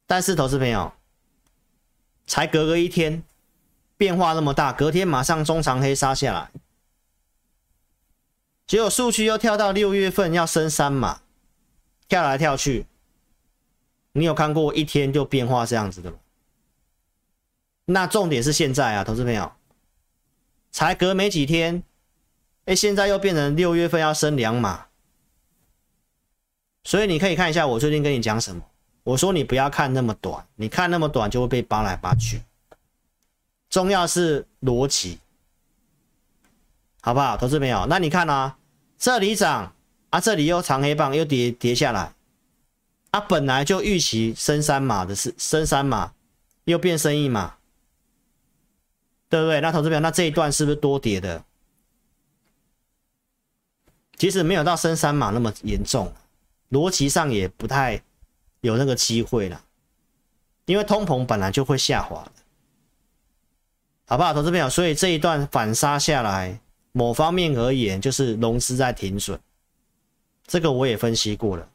[0.07, 0.93] 但是投资朋友，
[2.27, 3.23] 才隔个一天，
[3.97, 6.51] 变化那么大，隔天马上中长黑杀下来，
[8.67, 11.21] 结果数据又跳到六月份要升三码，
[12.09, 12.87] 跳来跳去。
[14.13, 16.17] 你有看过一天就变化这样子的吗？
[17.85, 19.53] 那重点是现在啊，投资朋友，
[20.71, 21.83] 才隔没几天，
[22.69, 24.85] 哎，现在又变成六月份要升两码，
[26.85, 28.63] 所以你可以看一下我最近跟你讲什么。
[29.05, 32.43] 我说你不要看那么短，你看那么短就会被扒来扒去。
[33.71, 35.19] 重要是逻辑，
[37.01, 37.87] 好不好，投资朋友？
[37.89, 38.59] 那你看啊，
[38.99, 39.73] 这里涨
[40.11, 42.13] 啊，这里又长黑棒又跌跌下来。
[43.13, 46.13] 啊，本来就预期升三码的是升三码，
[46.65, 47.55] 又变升一码，
[49.31, 49.63] 对不对？
[49.63, 51.43] 那投资朋友，那这一段是不是多跌的？
[54.19, 56.13] 其实没有到升三码那么严重，
[56.71, 58.03] 逻辑上也不太
[58.61, 59.65] 有那个机会了，
[60.67, 62.33] 因为通膨本来就会下滑的，
[64.07, 64.69] 好不好，投资朋友？
[64.69, 66.61] 所以这一段反杀下来，
[66.93, 69.39] 某方面而言就是融资在停损，
[70.47, 71.69] 这个我也分析过了。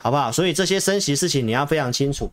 [0.00, 0.30] 好不好？
[0.30, 2.32] 所以这些升息事情你要非常清楚。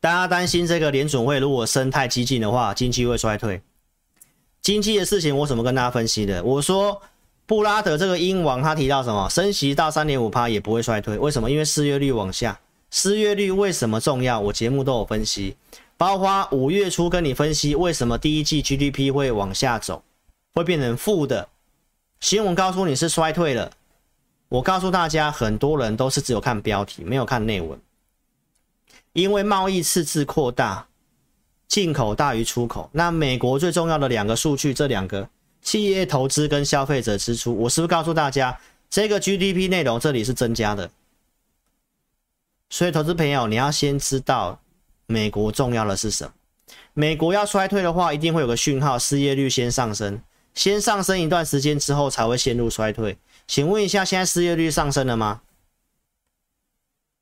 [0.00, 3.62] 大家担心这个联准会如果升太激进的话，经济会衰退。
[4.66, 6.42] 经济的事情我怎么跟大家分析的？
[6.42, 7.00] 我说
[7.46, 9.28] 布拉德这个鹰王他提到什么？
[9.30, 11.16] 升息到三点五趴也不会衰退。
[11.16, 11.48] 为什么？
[11.48, 12.58] 因为失业率往下。
[12.90, 14.40] 失业率为什么重要？
[14.40, 15.54] 我节目都有分析，
[15.96, 20.02] 包括五月初跟你分析为什么第一季 GDP 会往下走，
[20.52, 21.48] 会变成负的。
[22.18, 23.70] 新闻告诉你是衰退了，
[24.48, 27.78] 我告诉大家，很多人都是只有看标题，没有看内文。
[29.12, 30.88] 因为贸易赤字扩大，
[31.68, 32.88] 进口大于出口。
[32.92, 35.28] 那美国最重要的两个数据，这两个
[35.62, 40.90] 企业投资跟消费者支出，我是不是告诉大家，这个 GDP 内容这里是增加的？
[42.70, 44.60] 所以，投资朋友，你要先知道
[45.06, 46.32] 美国重要的是什么？
[46.94, 50.20] 美国要衰退的话，一定会有个讯号，失业率先上升，
[50.54, 53.16] 先上升一段时间之后才会陷入衰退。
[53.46, 55.42] 请问一下，现在失业率上升了吗？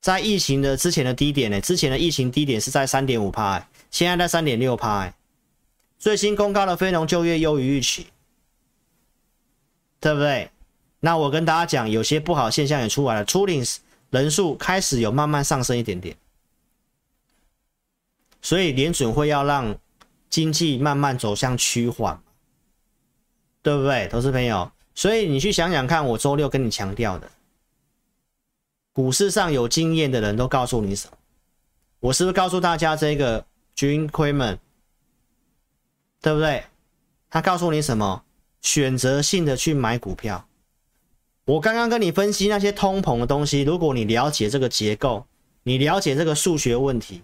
[0.01, 1.59] 在疫情的之前的低点呢？
[1.61, 5.13] 之前的疫情低点是在三点五趴，现在在三点六趴。
[5.97, 8.07] 最新公告的非农就业优于预期，
[10.01, 10.51] 对不对？
[10.99, 13.63] 那我跟大家讲，有些不好现象也出来了，初领
[14.09, 16.13] 人数开始有慢慢上升一点点，
[18.41, 19.73] 所以联准会要让
[20.29, 22.21] 经济慢慢走向趋缓，
[23.61, 24.69] 对不对，投资朋友？
[24.93, 27.31] 所以你去想想看，我周六跟你强调的。
[28.91, 31.17] 股市上有经验的人都告诉你什么？
[32.01, 34.57] 我是不是告诉大家这个 Jim Cramer，
[36.21, 36.63] 对不对？
[37.29, 38.23] 他告诉你什么？
[38.61, 40.47] 选择性的去买股票。
[41.45, 45.27] 我刚刚跟你分析那些通膨的东西，如果你了解这个结构，
[45.61, 47.21] 你了解这个数学问题，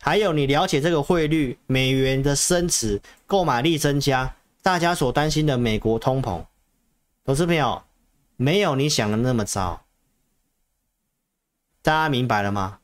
[0.00, 6.46] 还有你了解这个汇率、美元的升值、购买力增加，大家所担心的美国通膨，
[7.24, 7.82] 投资朋友，
[8.36, 9.84] 没有你想的那么糟。
[11.82, 12.78] 大家明白了吗？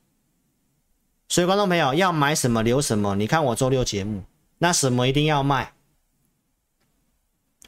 [1.30, 3.14] 所以观众朋友要买什么留什么。
[3.14, 4.24] 你看我周六节目，
[4.58, 5.72] 那什么一定要卖？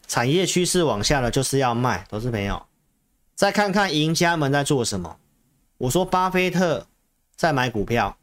[0.09, 2.05] 产业趋势往下的就是要卖。
[2.11, 2.66] 投资朋友，
[3.37, 5.16] 再看看赢家们在做什么。
[5.79, 6.88] 我说巴菲特
[7.37, 8.16] 在买股票，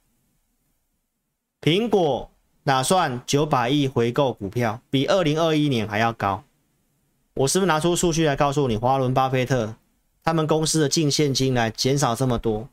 [1.62, 2.30] 苹果
[2.66, 6.44] 打算九百亿回购股票，比二零二一年还要高。
[7.36, 9.74] 我是不是拿出数据来告诉你，华伦巴菲特
[10.22, 12.68] 他们公司的净现金来减少这么多？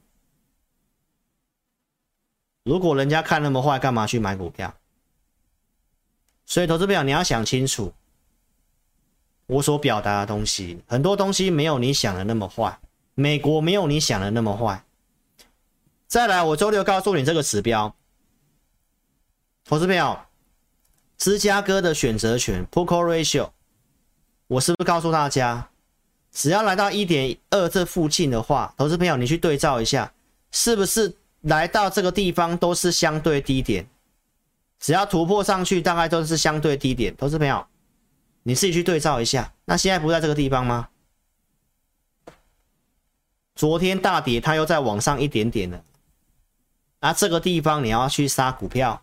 [2.66, 4.74] 如果人家看那么坏，干嘛去买股票？
[6.44, 7.94] 所以投资朋友你要想清楚，
[9.46, 12.76] 我所表达的东西，很多东西没有你想的那么坏，
[13.14, 14.84] 美国没有你想的那么坏。
[16.08, 17.94] 再来，我周六告诉你这个指标，
[19.64, 20.18] 投资朋友，
[21.18, 23.50] 芝加哥的选择权 Put Call Ratio，
[24.48, 25.68] 我是不是告诉大家，
[26.32, 30.12] 只要来到一点二这附近的话，投资朋友你去对照一下，
[30.50, 31.16] 是不是？
[31.46, 33.86] 来到这个地方都是相对低点，
[34.80, 37.16] 只要突破上去，大概都是相对低点。
[37.16, 37.64] 投资朋友，
[38.42, 39.52] 你自己去对照一下。
[39.64, 40.88] 那现在不在这个地方吗？
[43.54, 45.84] 昨天大跌，它又再往上一点点了。
[47.00, 49.02] 那这个地方你要去杀股票，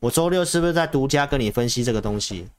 [0.00, 2.50] 我周六是不是在独家跟你分析这个东西？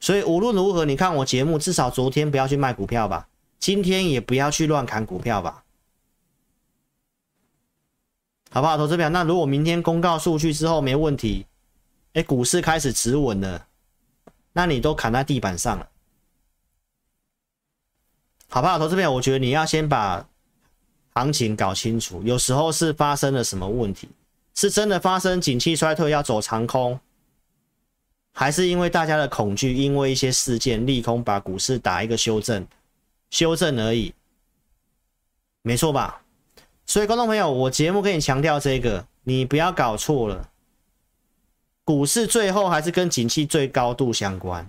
[0.00, 3.28] 所以无论如何，你看我节目，至少昨天不要去卖股票吧，
[3.60, 5.62] 今天也不要去乱砍股票吧。
[8.54, 9.08] 好不好，投资票？
[9.08, 11.46] 那如果明天公告数据之后没问题，
[12.12, 13.66] 哎，股市开始止稳了，
[14.52, 15.88] 那你都砍在地板上了，
[18.50, 19.10] 好不好，投资票？
[19.10, 20.28] 我觉得你要先把
[21.14, 24.10] 行情搞清楚，有时候是发生了什么问题，
[24.54, 27.00] 是真的发生景气衰退要走长空，
[28.34, 32.66] 还是因为大家的恐惧，因为一些事件利空把股市打一个修正，
[33.30, 34.12] 修正而已，
[35.62, 36.21] 没错吧？
[36.92, 40.50] 所以，观众朋友，我节目跟你强调这个，你不要搞错了。
[41.84, 44.68] 股市最后还是跟景气最高度相关。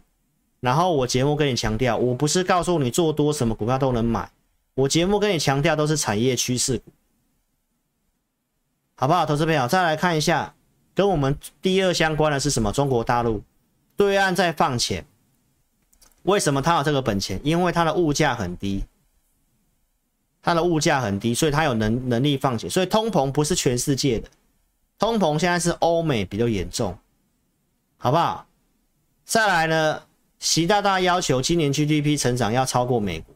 [0.61, 4.31] 然后，我节目跟你强调，我不是告诉你做多什么股票都能买，
[4.73, 6.93] 我节目跟你强调都是产业趋势股，
[8.95, 9.25] 好不好？
[9.25, 10.55] 投资朋友，再来看一下，
[10.95, 12.71] 跟我们第二相关的是什么？
[12.71, 13.43] 中国大陆
[13.97, 15.05] 对岸在放钱，
[16.21, 17.37] 为什么他有这个本钱？
[17.43, 18.85] 因为它的物价很低。
[20.45, 24.27] 它的物价很低，所以它有能能力放钱，所以通膨不是全世界的，
[24.99, 26.97] 通膨现在是欧美比较严重，
[27.97, 28.45] 好不好？
[29.23, 30.03] 再来呢，
[30.39, 33.33] 习大大要求今年 GDP 成长要超过美国，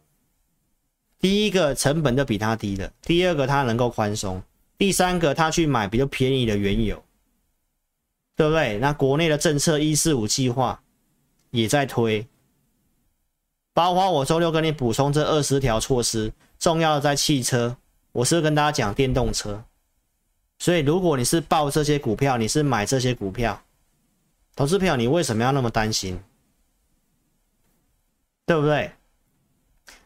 [1.17, 4.43] 第一个成本就比它低了，第二个它能够宽松，
[4.77, 7.01] 第三个它去买比较便宜的原油，
[8.35, 8.79] 对不对？
[8.79, 10.83] 那国内的政策一四五计划
[11.51, 12.27] 也在推，
[13.73, 16.33] 包括我周六跟你补充这二十条措施。
[16.59, 17.77] 重要的在汽车，
[18.11, 19.63] 我是跟大家讲电动车？
[20.59, 23.61] 所以如果你是报这些股票，你是买这些股票，
[24.55, 26.19] 投资票，你为什么要那么担心？
[28.45, 28.91] 对不对？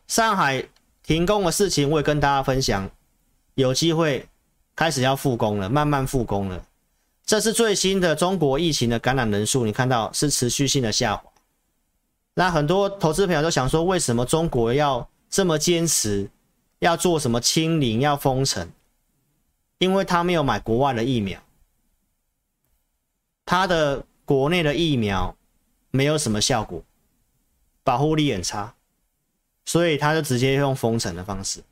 [0.08, 0.68] 上海
[1.04, 2.90] 停工的事情，我也跟大家分享，
[3.54, 4.28] 有机会
[4.76, 6.62] 开始要复工了，慢慢复工了。
[7.26, 11.24] 这是最新的中国疫情的感染人数，你看到是持续性的下滑。
[12.34, 16.30] 那很多投资朋友都想说，为什么中国要这么坚持？
[16.82, 18.72] 要做什么清零，要封城，
[19.78, 21.40] 因为他没有买国外的疫苗，
[23.46, 25.38] 他的国内的疫苗
[25.92, 26.84] 没有什么效果，
[27.84, 28.74] 保护力很差，
[29.64, 31.64] 所以他就直接用封城的方式。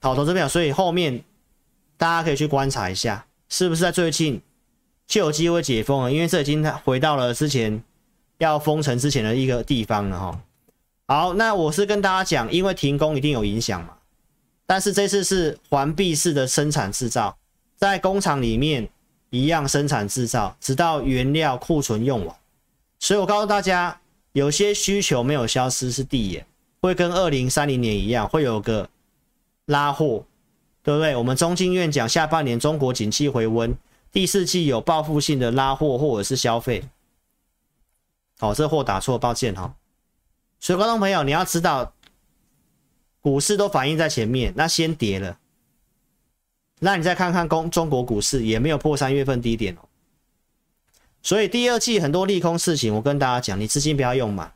[0.00, 1.22] 好，投资票，所以后面
[1.96, 4.42] 大家可以去观察一下，是不是在最近
[5.06, 6.12] 就有机会解封了？
[6.12, 7.84] 因为这已经回到了之前
[8.38, 10.42] 要封城之前的一个地方了哈。
[11.06, 13.96] 好，那我是跟大家讲，因为停工一定有影响嘛，
[14.66, 17.36] 但是这次是环闭式的生产制造，
[17.76, 18.88] 在工厂里面
[19.30, 22.36] 一样生产制造，直到原料库存用完。
[22.98, 24.00] 所以我告诉大家，
[24.32, 26.46] 有些需求没有消失是递延，
[26.80, 28.88] 会跟二零三零年一样，会有个
[29.66, 30.24] 拉货。
[30.82, 31.16] 对不对？
[31.16, 33.76] 我们中经院讲，下半年中国景气回温，
[34.12, 36.84] 第四季有报复性的拉货或者是消费。
[38.38, 39.74] 好、这货打错，抱歉哈、
[40.66, 41.94] 所以观众朋友，你要知道，
[43.20, 45.38] 股市都反映在前面，那先跌了，
[46.80, 49.86] 那你再看看中中国股市也没有破三月份低点哦。
[51.22, 54.52] 所以第二季很多利空事情，我跟大家讲，你资金不要用满。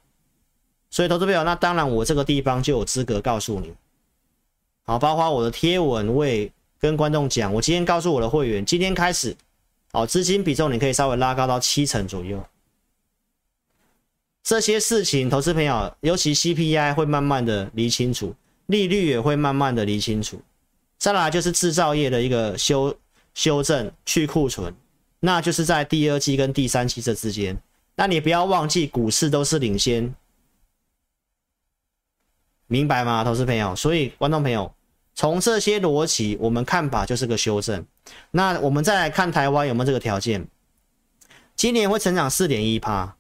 [0.90, 3.73] 所以投资朋友，那当然我这个地方就有资格告诉你。
[4.83, 9.37] 好，包括我的贴文，我也跟观众讲，我今天告诉我的会员，今天开始，
[9.92, 12.44] 好，资金比重你可以稍微拉高到七成左右。
[14.42, 18.35] 这些事情，投资朋友，尤其 CPI 会慢慢的理清楚，
[18.66, 20.40] 利率也会慢慢的理清楚。
[20.98, 22.96] 再来就是制造业的一个修
[23.35, 24.74] 修正去库存，
[25.20, 27.61] 那就是在第二季跟第三季这之间。
[27.94, 30.14] 那你不要忘记，股市都是领先，
[32.66, 33.76] 明白吗，投资朋友？
[33.76, 34.72] 所以观众朋友。
[35.12, 37.85] 从这些逻辑，我们看法就是个修正。
[38.31, 40.46] 那我们再来看台湾有没有这个条件？
[41.57, 43.16] 今年会成长四点一趴，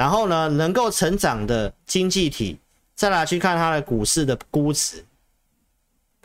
[0.00, 2.58] 然后呢，能够成长的经济体，
[2.94, 5.04] 再来去看它的股市的估值。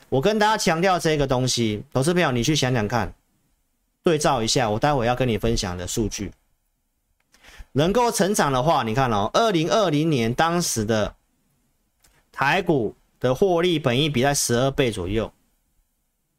[0.08, 3.14] 我跟大家强调这个东西，投资朋友你去想想看，
[4.02, 6.32] 对照一下我待会要跟你分享的数据。
[7.74, 11.14] 能够成长的话，你看哦，二零二零年当时的
[12.32, 12.96] 台股。
[13.18, 15.32] 的获利本益比在十二倍左右，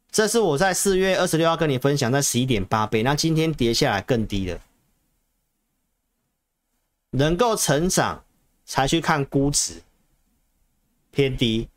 [0.09, 4.59] 这是我在四月二十六号跟你分享在十一点八倍，那今天跌下来更低了。
[7.17, 8.23] 能够成长
[8.63, 9.81] 才去看估值
[11.09, 11.67] 偏低，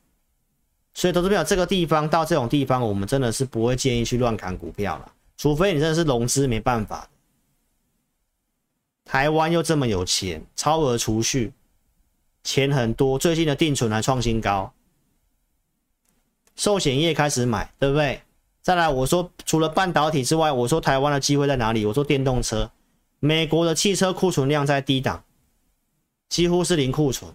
[0.92, 7.08] 所以投资朋友这个地方到这种地方，我们真的是不会建议去乱砍股票了，除非你真的是融资没办法。
[9.06, 11.52] 台湾又这么有钱，超额储蓄，
[12.44, 14.72] 钱很多，最近的定存还创新高。
[16.54, 18.20] 寿险业开始买，对不对？
[18.60, 21.86] 再来，我说除了半导体之外，我说台湾的机会在哪里？
[21.86, 22.70] 我说电动车，
[23.18, 25.24] 美国的汽车库存量在低档，
[26.30, 27.30] 几乎是零库存。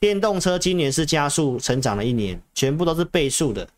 [0.00, 3.68] 电动车今年是加速成长的一年，全部都是倍数的。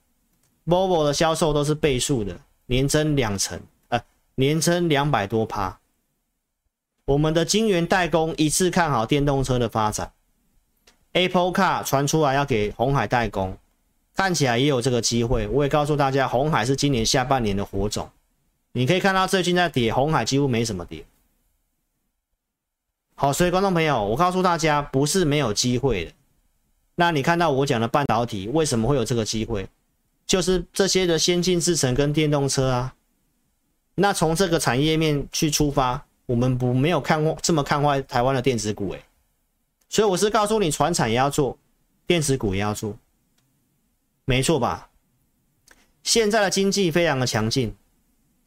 [0.67, 4.01] Volvo 的销售都是倍数的，年增两成，呃，
[4.35, 5.81] 年增两百多趴。
[7.07, 10.13] 我们的晶圆代工一致看好电动车的发展
[11.13, 13.57] ，Apple Car 传出来要给鸿海代工。
[14.15, 18.11] 看起来也有这个机会，我也告诉大家，红海是今年下半年的火种。
[18.73, 21.03] 你可以看到最近在跌，红海几乎没什么跌。
[23.21, 26.13] 好，所以观众朋友，我告诉大家，不是没有机会的。
[26.95, 29.69] 那你看到我讲的半导体为什么会有这个机会？
[30.27, 32.95] 就是这些的先进制程跟电动车啊。
[33.95, 39.05] 那从这个产业面去出发，我们不没有看过这么看坏台湾的电子股诶。
[39.91, 41.59] 所以我是告诉你，船产也要做，
[42.07, 42.97] 电子股也要做。
[44.25, 44.89] 没错吧？
[46.03, 47.77] 现在的经济非常的强劲。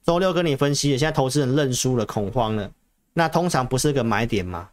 [0.03, 2.71] 周六跟你分析，现在投资人认输了，恐慌了。
[3.13, 4.69] 那通常不是个买点吗？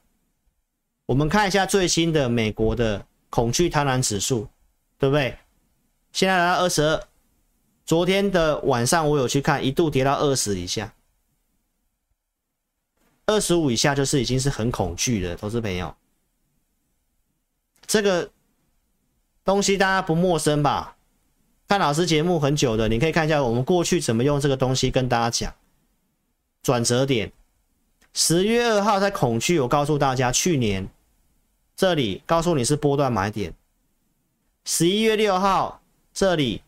[1.06, 4.48] 我们看一下最新的美国的恐惧贪婪指数，
[4.98, 5.36] 对不对？
[6.12, 7.02] 现在来到二十二。
[7.84, 10.94] 昨天的晚上我有去看，一度跌到二十以下，
[13.26, 15.92] 二十五以下就是已经是很恐惧的，投资朋友。
[17.86, 18.30] 这个
[19.44, 20.96] 东西大家不陌生吧？
[21.66, 25.52] 看老师节目很久的，你可以看一下我们过去怎么用这个东西跟大家讲
[26.62, 27.32] 转折点。
[28.12, 30.88] 十月二号在恐惧，我告诉大家，去年
[31.76, 33.54] 这里告诉你是波段买点。
[34.64, 35.80] 十一月六号
[36.12, 36.62] 这里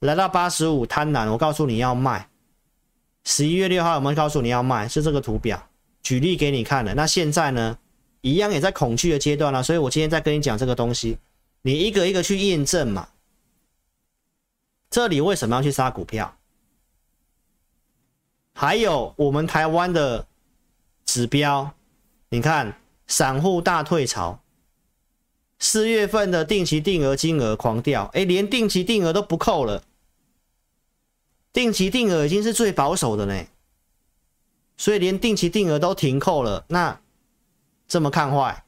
[0.00, 2.28] 来到八十五贪婪，我告诉你要卖。
[3.24, 5.68] 十一月六号我们告诉你要卖，是这个图表
[6.02, 6.94] 举例给你看的。
[6.94, 7.76] 那现在呢，
[8.22, 11.18] 一样也在恐惧的阶段了，所以我今天在跟你讲这个东西，
[11.62, 13.08] 你一个一个去验证嘛。
[14.88, 16.34] 这里为什么要去杀股票？
[18.54, 20.26] 还有我们台湾的
[21.08, 21.72] 指标，
[22.28, 24.42] 你看散户大退潮，
[25.58, 29.84] 四月份的定期定额金额狂掉，哎，连定期定额都不扣了，
[31.50, 33.46] 定期定额已经是最保守的呢，
[34.76, 37.00] 所以连定期定额都停扣了，那
[37.88, 38.66] 这么看坏，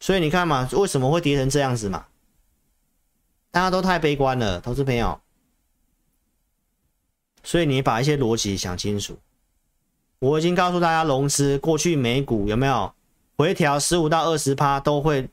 [0.00, 2.06] 所以你看嘛，为什么会跌成这样子嘛？
[3.50, 5.20] 大家都太悲观了，投资朋友。
[7.44, 9.18] 所以你把一些逻辑想清楚。
[10.18, 12.92] 我已经告诉大家，融资过去美股有没有
[13.36, 15.28] 回调十五到二十趴都会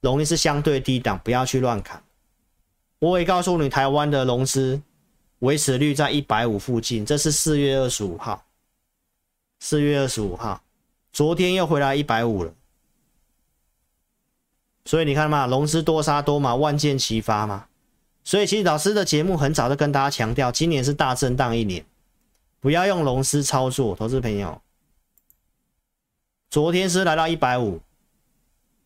[0.00, 2.02] 容易是相对低档，不要去乱砍。
[3.00, 4.80] 我也告诉你，台湾的融资
[5.40, 8.44] 维持率在一百五附近，这是四月二十五号，
[9.60, 10.62] 四月二十五号，
[11.12, 12.52] 昨天又回来一百五了。
[14.84, 17.66] 所以你看嘛，融资多杀多嘛，万箭齐发嘛。
[18.24, 21.84] 所以其实老师的节目很早就跟大家强调，今年是大震荡一年。
[22.60, 24.60] 不要用融资操作，投资朋友。
[26.50, 27.80] 昨天是来到一百五，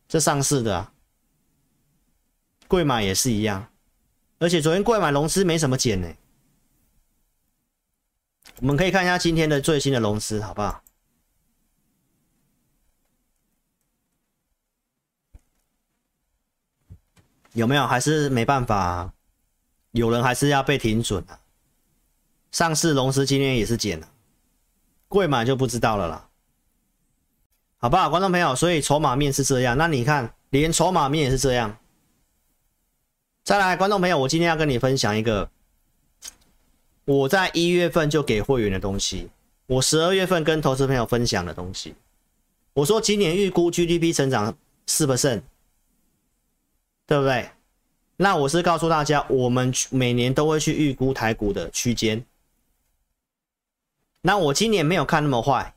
[0.09, 0.93] 这上市的啊，
[2.69, 3.71] 柜买也是一样，
[4.39, 6.13] 而且昨天贵买融资没什么减呢。
[8.57, 10.83] 我们可以看一下今天的最新的融资，好不好？
[17.55, 17.87] 有没有？
[17.87, 19.13] 还是没办法？
[19.93, 21.39] 有人还是要被停损啊？
[22.53, 24.09] 上市融资今天也是减了，
[25.09, 26.29] 贵买就不知道了啦，
[27.79, 28.55] 好不好，观众朋友？
[28.55, 31.79] 所以筹码面是这样，那你看，连筹码面也是这样。
[33.43, 35.51] 再来，观众朋友，我今天要跟你分享一个
[37.07, 39.31] 我在一月份就给会员的东西，
[39.67, 41.95] 我十二月份跟投资朋友分享的东西。
[42.75, 44.55] 我说今年预估 GDP 成长
[44.87, 45.41] 四 percent，
[47.07, 47.49] 对不对？
[48.19, 52.23] 那我是告诉大家，我们每年都会去预估台股的区间。
[54.23, 55.75] 那我今年没有看那么坏。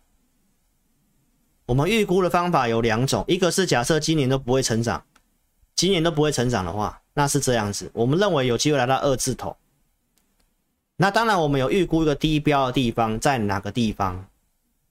[1.66, 5.04] 我们预估的方法有两种，一个是假设今年都不会成长，
[5.74, 7.90] 今年都不会成长的话，那是这样子。
[7.94, 9.58] 我们认为有机会来到二字头。
[10.96, 14.28] 那当然，我们有预估一个低标的地方在哪个地方？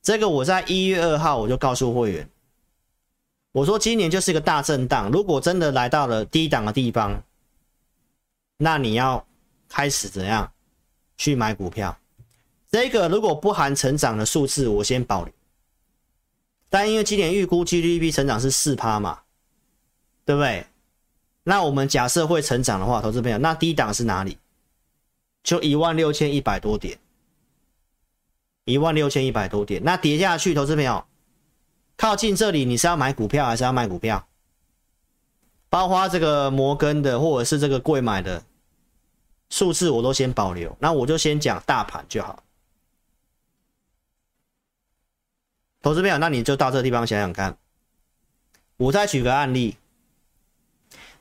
[0.03, 2.29] 这个我在一月二号我就告诉会员，
[3.53, 7.23] 我说今年就是一个大震荡，如果真的来到了低档的地方，
[8.57, 9.25] 那你要
[9.69, 10.53] 开始怎样
[11.17, 11.97] 去买股票？
[12.75, 15.33] 这个如果不含成长的数字，我先保留。
[16.68, 19.20] 但因为今年预估 GDP 成长是四趴嘛，
[20.25, 20.66] 对不对？
[21.45, 24.37] 那我们假设会成长的话，投资朋友，那低档是哪里？
[25.45, 26.99] 就一万六千一百多点，
[28.64, 29.81] 一万六千一百多点。
[29.85, 31.05] 那跌下去，投资朋友，
[31.97, 34.27] 靠近这里，你是要买股票还是要卖股票？
[35.70, 38.43] 包括这个摩根的或者是这个贵买的
[39.49, 40.77] 数字，我都先保留。
[40.81, 42.43] 那我就先讲大盘就好。
[45.85, 47.59] 投资朋友，那你就到这个地方想想看。
[48.78, 49.76] 我再举个案例，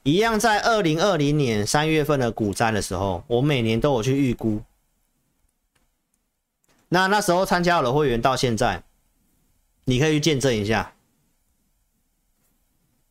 [0.03, 4.61] 一样在二零二零年三月份的股灾的时候，我每年都有去预估。
[6.87, 8.81] 那那时候参加了会员到现在，
[9.83, 10.93] 你可以去见证一下。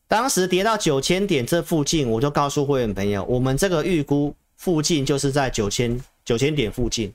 [0.07, 7.13] 当时跌到九千点这附近，我就告诉会员朋友，我们这个预估附近就是在九千九千点附近。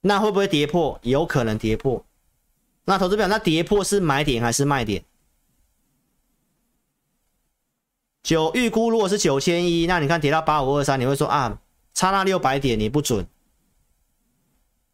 [0.00, 0.98] 那会不会跌破？
[1.02, 2.02] 有可能跌破。
[2.90, 5.04] 那投资表，那跌破是买点还是卖点？
[8.24, 11.60] 九预估如果是九千一，那你看跌到八五二三，你会说啊，
[11.94, 13.24] 差那六百点你不准。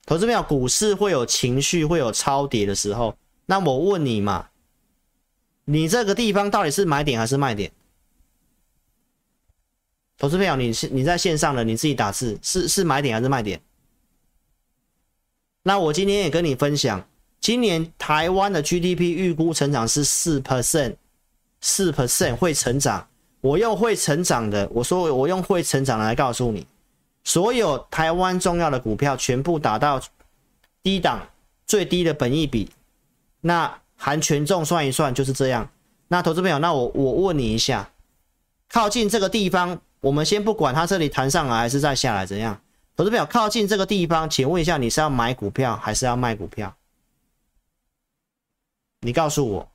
[0.04, 3.16] 投资表，股市会有情绪，会有超跌的时候。
[3.46, 4.50] 那我问你嘛，
[5.64, 7.72] 你这个地方到底是买点还是卖点？
[10.18, 13.62] 投资票，你是你在线上的，你自己打字，是是买点还是卖点？
[15.62, 17.08] 那我今天也跟你分享。
[17.40, 20.96] 今年台湾的 GDP 预估成长是四 percent，
[21.60, 23.06] 四 percent 会成长。
[23.42, 26.66] 我用会成长的，我说我用会成长的来告诉你，
[27.22, 30.00] 所有台湾重要的股票全部达到
[30.82, 31.20] 低档
[31.64, 32.68] 最低的本益比，
[33.42, 35.68] 那含权重算一算就是这样。
[36.08, 37.88] 那投资朋友，那我我问你一下，
[38.68, 42.60] 靠近这个地方，我们先不管它这里弹上来还是再下来怎样，
[42.96, 46.74] 投资朋友靠近这个地方，请问一下，你是要买股票还是要卖股票？
[49.06, 49.70] 你告诉我，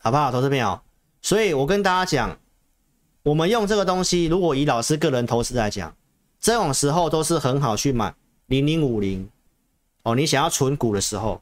[0.00, 0.78] 好不好，投资朋友？
[1.22, 2.38] 所以我跟大家讲，
[3.22, 5.96] 我们用这个东西，如果以老师个人投资来讲，
[6.38, 8.14] 这种时候都是很好去买
[8.48, 9.30] 零零五零
[10.02, 10.14] 哦。
[10.14, 11.40] 你想要存股的时候，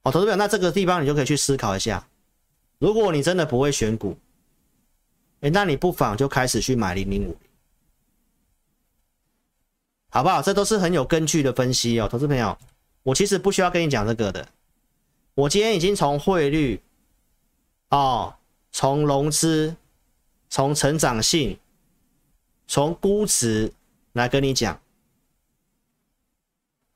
[0.00, 2.08] 哦，投资朋友，那这个地方你就可以去思考一下。
[2.78, 4.16] 如果你真的不会选股，
[5.40, 7.36] 哎，那你不妨就开始去买零零五，
[10.08, 10.40] 好不好？
[10.40, 12.56] 这都是很有根据的分析哦，投资朋友。
[13.02, 14.48] 我其实不需要跟你讲这个的，
[15.34, 16.80] 我今天已经从汇率，
[17.88, 18.34] 哦，
[18.70, 19.74] 从融资，
[20.48, 21.58] 从成长性，
[22.68, 23.72] 从估值
[24.12, 24.80] 来跟你讲。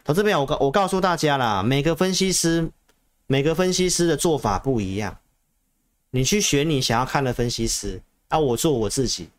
[0.05, 2.71] 投资朋友，我告我告诉大家啦，每个分析师，
[3.27, 5.19] 每个分析师的做法不一样，
[6.11, 9.31] 你去选你想要看的分析师，啊，我做我自己，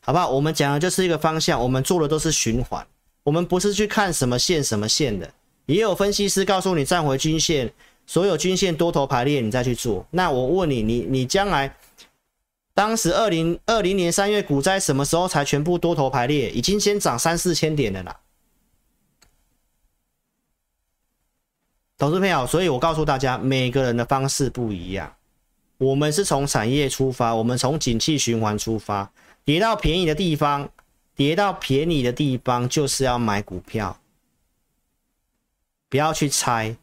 [0.00, 0.28] 好不好？
[0.30, 2.84] 我们讲的就是一个方向，我们做的都是循环，
[3.22, 5.32] 我们不是去看什么线什么线的。
[5.74, 7.72] 也有分析师告诉你站回均线，
[8.06, 10.04] 所有均线多头排列，你再去做。
[10.10, 11.76] 那我问你，你你将来，
[12.74, 16.50] 当时二零二零年三月股灾什么时候才全部多头排列？
[16.50, 18.18] 已经先涨三四千点了啦。
[21.96, 25.14] 投资朋友，所以我告诉大家，每个人的方式不一样。
[25.76, 29.12] 我们是从产业出发，我们从景气循环出发，
[29.44, 30.68] 跌到便宜的地方，
[31.14, 33.99] 跌到便宜的地方就是要买股票，
[35.90, 36.74] 不要去猜。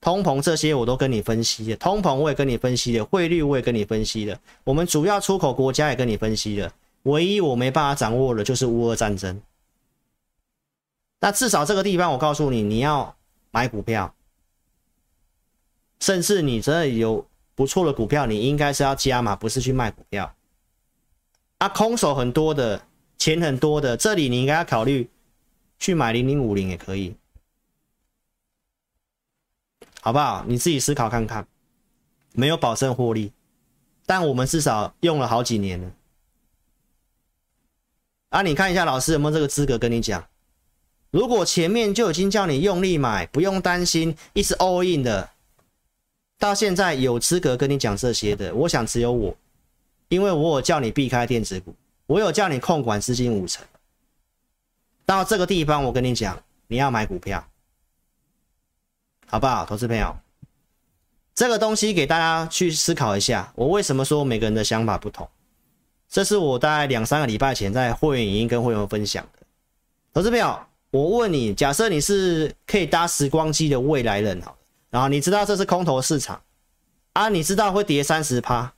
[0.00, 6.72] 通膨这些我都跟你分析了，通膨我也跟你分析了，汇率我也跟你分析了，我们主要出口国家也跟你分析了，
[7.02, 9.42] 唯一我没办法掌握的就是乌俄战争。
[11.20, 13.14] 那至少这个地方我告诉你，你要。
[13.54, 14.14] 买股票，
[16.00, 20.34] 甚至你真的有不错的股票，你应该是要加码，不是去卖股票。
[21.58, 22.82] 啊，空手很多的，
[23.18, 25.06] 钱很多的，这里你应该要考虑
[25.78, 27.14] 去买零零五零也可以，
[30.04, 30.44] 好不好？
[30.48, 31.46] 你自己思考看看，
[32.32, 33.30] 没有保证获利，
[34.04, 35.92] 但我们至少用了好几年了。
[38.30, 40.26] 啊，你看一下老师有没有这个资格跟你讲？
[41.12, 45.30] 如果前面就已经叫你用力买，不用担心，一直 all in 的，
[46.36, 49.36] 到现在有资格跟你讲这些的，我想只有我，
[50.08, 51.72] 因为我有叫你避开电子股，
[52.06, 53.64] 我有叫你控管资金五成。
[55.06, 57.46] 到这个地方，我跟你讲，你要买股票，
[59.32, 60.14] 好不好，投资朋友？
[61.34, 63.50] 这个东西给大家去思考一下。
[63.56, 65.26] 我为什么说每个人的想法不同？
[66.06, 69.46] 这是我大概两三个礼拜前在会员影音跟会员分享的，
[70.12, 70.60] 投资朋友。
[70.90, 74.54] 我问你，假设你是可以搭时光机的未来人，好，
[74.90, 76.42] 然后你知道这是空头市场
[77.14, 78.74] 啊，你知道会跌三十趴，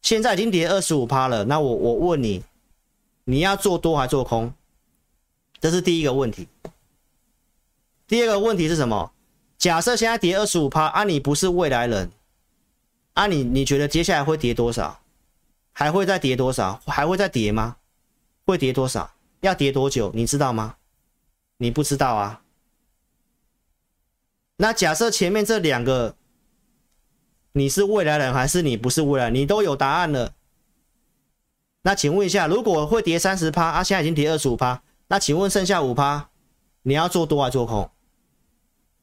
[0.00, 2.42] 现在已经跌二十五趴了，那我我问你，
[3.24, 4.50] 你要做多还做空？
[5.60, 6.48] 这是第一个问题。
[8.08, 9.12] 第二个问题是什么？
[9.64, 12.10] 假设现在跌二十五趴啊，你不是未来人
[13.14, 15.00] 啊你，你觉得接下来会跌多少？
[15.72, 16.82] 还会再跌多少？
[16.84, 17.76] 还会再跌吗？
[18.44, 19.14] 会跌多少？
[19.40, 20.12] 要跌多久？
[20.14, 20.76] 你知道吗？
[21.56, 22.42] 你不知道啊？
[24.58, 26.14] 那假设前面这两个，
[27.52, 29.30] 你是未来人还是你不是未来？
[29.30, 30.34] 你都有答案了。
[31.84, 36.28] 那请问一下，如果会跌三十趴，啊，现在已经跌二十五趴，那请问剩下五趴，
[36.82, 37.90] 你要做多还做空？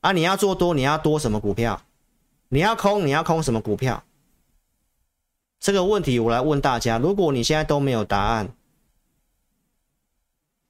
[0.01, 1.81] 啊，你要做多，你要多什么股票？
[2.49, 4.03] 你要空，你要空什么股票？
[5.59, 8.53] 这个问题我来问大家，如果你现在都没有答案。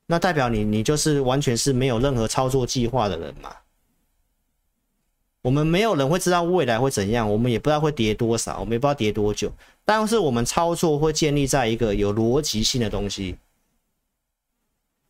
[0.06, 3.56] 那代表你，你就是完全是没有任何操作计划的人嘛？
[5.44, 9.52] 我们没有人会知道未来会怎样，我们也不知道会跌多少，我们也不知道跌多久。
[9.86, 13.38] 但是我们操作会建立在一个有逻辑性的东西，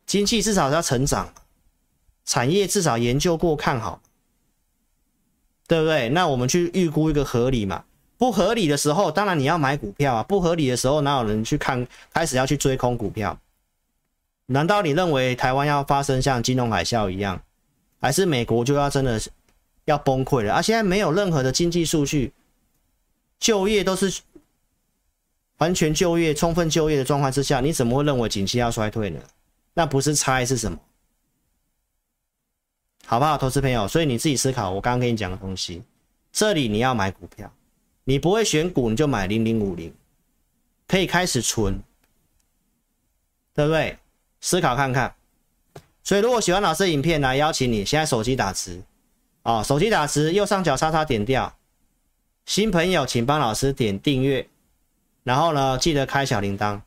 [0.06, 1.34] 经济至少要成长，
[2.24, 4.00] 产业至少研究过看好，
[5.72, 6.10] 对不对？
[6.10, 7.82] 那我们去预估一个合理嘛？
[8.18, 10.22] 不合理的时候，当然你要买股票啊。
[10.22, 13.38] 不合理的时候，哪有人去看，开始要去追空股票？
[14.44, 17.40] 难道你认为台湾要发生像金融海啸一样，
[18.02, 19.18] 还是美国就要真的
[19.86, 20.52] 要崩溃了？
[20.52, 22.34] 啊，现在没有任何的经济数据，
[23.40, 24.20] 就业都是
[25.56, 29.18] 完全就业、充分就业的状况之下，你怎么会认为景气要衰退呢？
[29.72, 30.78] 那不是猜是什么？
[33.12, 33.86] 好不好，投资朋友？
[33.86, 35.82] 所以你自己思考，我刚刚跟你讲的东西，
[36.32, 37.52] 这里你要买股票，
[38.04, 39.92] 你不会选股，你就买零零五零，
[40.88, 41.78] 可以开始存，
[43.52, 43.98] 对不对？
[44.40, 45.14] 思考看看，
[46.02, 48.82] 所以如果喜欢老师的影片，来邀请你现在手机打字，
[49.42, 51.54] 哦，手机打字右上角叉叉点掉，
[52.46, 54.48] 新朋友请帮老师点订阅，
[55.22, 56.80] 然后呢记得开小铃铛，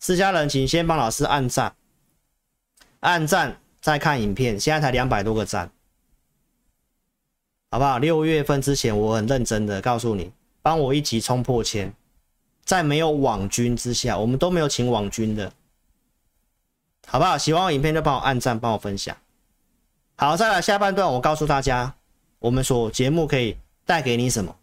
[0.00, 1.72] 私家人请先帮老师按赞，
[2.98, 5.70] 按赞再看影片，现在才两百多个赞，
[7.70, 7.98] 好不好？
[7.98, 11.92] 六月份之前我很认真的告诉你，帮我一起冲破千，
[12.64, 15.52] 在没有网军之下，我们都没有请网军的。
[17.06, 17.38] 好不好？
[17.38, 19.16] 喜欢我影片就帮我按赞，帮我分享。
[20.16, 21.94] 好，再来下半段，我告诉大家，
[22.40, 23.56] 我们说节目可以
[23.86, 24.54] 带给你什么？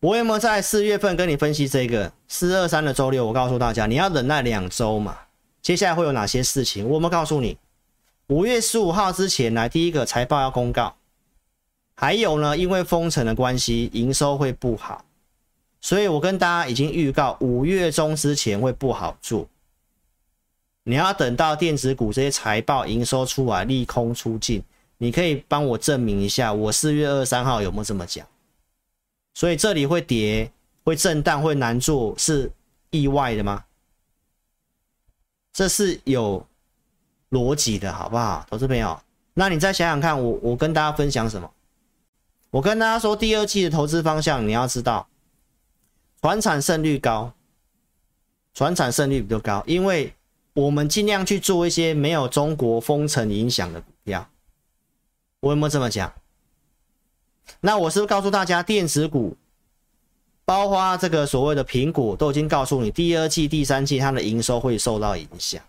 [0.00, 3.26] 我有没有在四月份跟你分析这个四二三的周六？
[3.26, 5.16] 我告诉大家，你要忍耐两周嘛。
[5.62, 6.86] 接下来会有哪些事情？
[6.88, 7.58] 我们告诉你，
[8.28, 10.94] 五月十五号之前来第一个财报要公告，
[11.94, 15.04] 还有呢，因为封城的关系，营收会不好，
[15.80, 19.46] 所以我跟大家已经预告，五月中之前会不好做。
[20.84, 24.62] 你要等到电子股这些财报营收出来，利空出尽，
[24.96, 28.26] 你可以帮我证明一下，我四月二十三号有没有这么讲？
[29.34, 30.50] 所以这里会跌，
[30.82, 32.50] 会震荡会难做是
[32.90, 33.62] 意外的吗？
[35.52, 36.46] 这是有
[37.30, 39.00] 逻辑的，好不好，投资朋友？
[39.34, 41.50] 那你再想想看，我我跟大家分享什么？
[42.50, 45.08] 我跟大家说，第二季的投资方向，你要知道，
[46.20, 47.32] 传产胜率高，
[48.54, 50.12] 传产胜率比较高，因为
[50.54, 54.28] 我们尽量去做一些没有中国封城影响的股票。
[55.40, 56.12] 我有没有这么讲？
[57.60, 59.36] 那我是不是告诉大家，电子股，
[60.50, 65.62] 包括这个所谓的苹果，都已经告诉你，第二季、第三季它的营收会受到影响，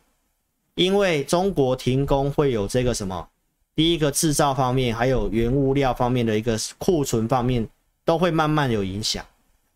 [0.73, 3.27] 因为中国停工会有这个什么？
[3.75, 7.69] 第一个制造方面，还有原物料方面的一个库存方面，
[8.03, 9.23] 都会慢慢有影响，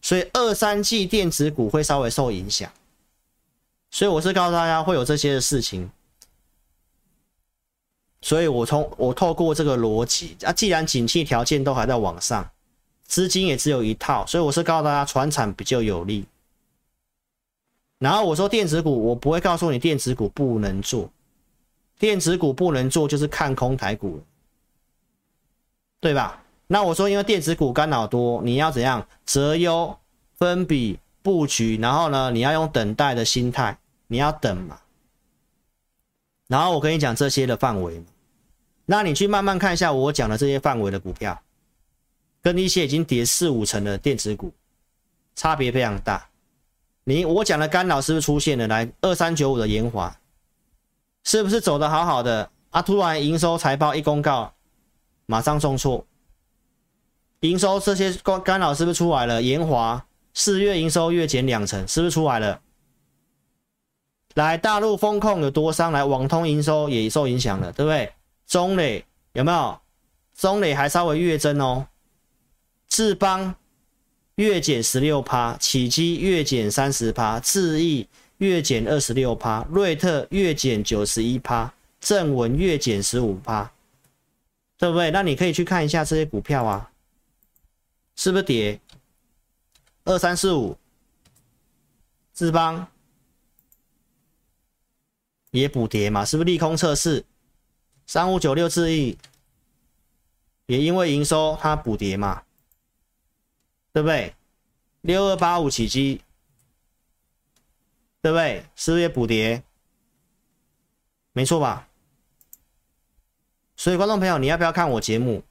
[0.02, 2.68] 所以二三季电子股会稍微受影响。
[3.92, 5.88] 所以我是告诉大家会有这些的事情，
[8.24, 12.50] 所以我从我透过这个逻辑啊，既然景气条件都还在往上，
[13.16, 16.26] 资金也只有一套，所以我是告诉大家，传产比较有利。
[17.98, 21.10] 然后我说电子股，我不会告诉你电子股不能做。
[21.98, 24.22] 电子股不能做，就是看空台股，
[26.02, 26.44] 对吧？
[26.68, 29.98] 那我说，因为电子股干扰多，你要怎样择优、
[30.38, 34.78] 分比、布局，然后呢，你要用等待的心态，你要等嘛。
[36.48, 38.04] 然后我跟你讲这些的范围，
[38.86, 41.42] 那你去慢慢看一下我讲的这些范围的股票，
[42.46, 44.54] 跟一些已经跌四五成的电子股，
[45.36, 46.30] 差别非常大。
[47.04, 48.68] 你我讲的干扰是不是出现了？
[48.68, 50.16] 来，二三九五的研华。
[51.24, 52.84] 是不是走得好好的啊？
[52.84, 54.54] 突然营收财报一公告，
[55.26, 56.06] 马上重挫。
[57.40, 59.42] 营收这些干干扰是不是出来了？
[59.42, 62.62] 研华四月营收月减两成，是不是出来了？
[64.36, 65.92] 来，大陆风控有多伤？
[65.92, 68.14] 来，网通营收也受影响了，对不对？
[68.46, 69.80] 中磊有没有？
[70.36, 71.88] 中磊还稍微月增哦。
[72.96, 73.54] 智邦
[74.36, 78.08] 月减十六趴，启基月减三十趴，智易。
[78.38, 83.70] 月减二十六趴，瑞特月减九十一趴，正文月减十五趴，
[84.78, 85.12] 对不对？
[85.12, 86.90] 那你可以去看一下这些股票啊，
[88.16, 88.80] 是不是跌？
[90.06, 90.78] 二三四五，
[92.34, 92.88] 智邦
[95.52, 96.24] 也补跌嘛？
[96.24, 97.26] 是不是利空测试？
[98.08, 99.18] 三五九六智易
[100.68, 102.42] 也因为营收它补跌嘛？
[103.96, 104.36] 对不对？
[105.04, 106.20] 六二八五起机。
[108.22, 108.66] 对不对？
[108.76, 109.64] 是不是也补跌？
[111.32, 111.88] 没错吧？
[113.78, 115.42] 所以观众朋友，你要不要看我节目？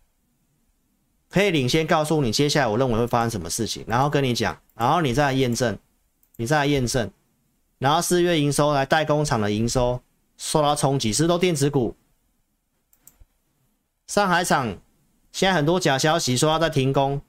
[1.30, 5.78] 可以领先告诉你接下来我认为会发生什么事情，然后跟你讲，然后你再来验证，
[6.36, 7.10] 你再来验证，
[7.78, 10.02] 然后四月营收来代工厂的营收
[10.36, 11.96] 受到冲击，是不是都电子股？
[14.06, 14.76] 上海厂
[15.32, 17.22] 现在很多假消息说要在停工，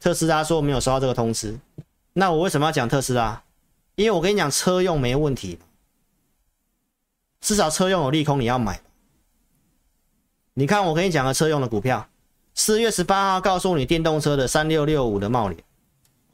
[0.00, 1.58] 特斯拉说没有收到这个通知，
[2.12, 3.42] 那我为什么要讲特斯拉？
[3.94, 5.58] 因为我跟你讲，车用没问题，
[7.40, 8.80] 至少车用有利空，你要买。
[10.54, 12.08] 你看我跟你讲的车用的股票，
[12.54, 15.62] 四月十八号告诉你电动车的三六六五的茂联，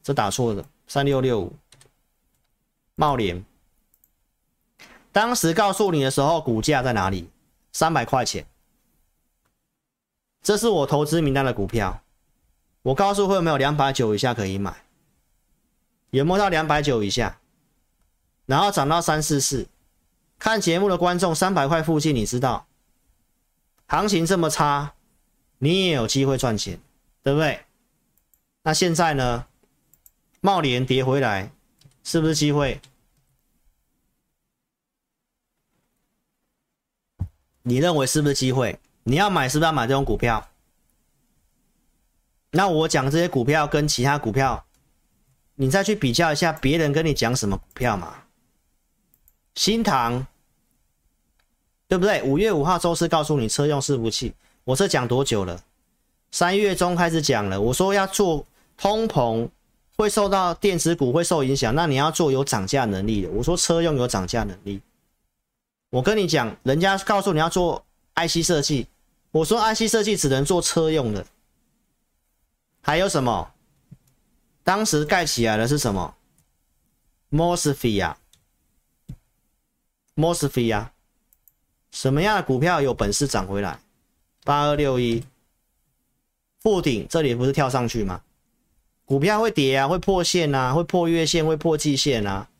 [0.03, 1.57] 这打错了，三六六五
[2.95, 3.45] 茂联，
[5.13, 7.29] 当时告诉你的时候，股价在哪里？
[7.73, 8.47] 三百块钱，
[10.43, 12.03] 这是我投资名单的股票，
[12.83, 14.85] 我告诉会有没有两百九以下可以买？
[16.11, 17.39] 有摸到两百九以下？
[18.47, 19.69] 然后涨到三四四，
[20.39, 22.67] 看节目的观众三百块附近，你知道
[23.87, 24.95] 行情这么差，
[25.59, 26.81] 你也有机会赚钱，
[27.23, 27.65] 对不对？
[28.65, 29.47] 那现在呢？
[30.41, 31.53] 贸联跌回来，
[32.03, 32.81] 是不是机会？
[37.63, 38.81] 你认为是不是机会？
[39.05, 40.49] 你要买是不是要买这种股票？
[42.55, 44.63] 那我讲这些股票跟其他股票，
[45.55, 48.15] 你再去比较一下，别人跟你讲什么股票嘛？
[49.55, 50.27] 新唐，
[51.89, 52.23] 对不对？
[52.23, 54.35] 五月五号周四告诉你车用伺服器，
[54.65, 55.63] 我这讲多久了？
[56.31, 58.47] 三月中开始讲了，我说要做
[58.77, 59.49] 通膨
[59.97, 63.31] 会受到电子股会受影响，那你要做有涨价能力的。
[63.31, 64.79] 我说车用有涨价能力，
[65.89, 67.83] 我跟你讲，人家告诉你要做
[68.15, 68.87] IC 设计，
[69.31, 71.25] 我说 IC 设计只能做车用的。
[72.83, 73.53] 还有什么？
[74.65, 76.15] 当时盖起来的是什么
[77.31, 78.19] ？Mosfet 啊。
[80.15, 80.93] m o s f e 啊，
[81.91, 83.81] 什么样的股票有本事涨回来？
[84.45, 85.25] 八二六一，
[86.61, 88.23] 富鼎这里不是跳上去吗？
[89.07, 92.51] 股票会跌啊，会破线啊，会破月线，会破季线啊。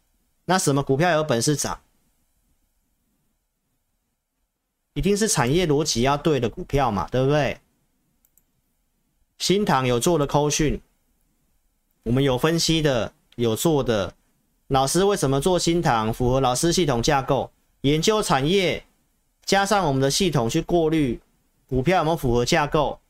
[0.47, 1.83] 那什么股票有本事涨？
[4.95, 7.61] 一定是产业逻辑要对的股票嘛，对不对？
[9.43, 10.81] 新塘有做的扣讯，
[12.05, 14.15] 我们有分析的，有做的。
[14.69, 16.15] 老师为什么做新塘？
[16.15, 18.85] 符合老师系统架构，研究产业，
[19.45, 21.21] 加上我们的系统去过滤
[21.67, 23.01] 股票有没有符合架构，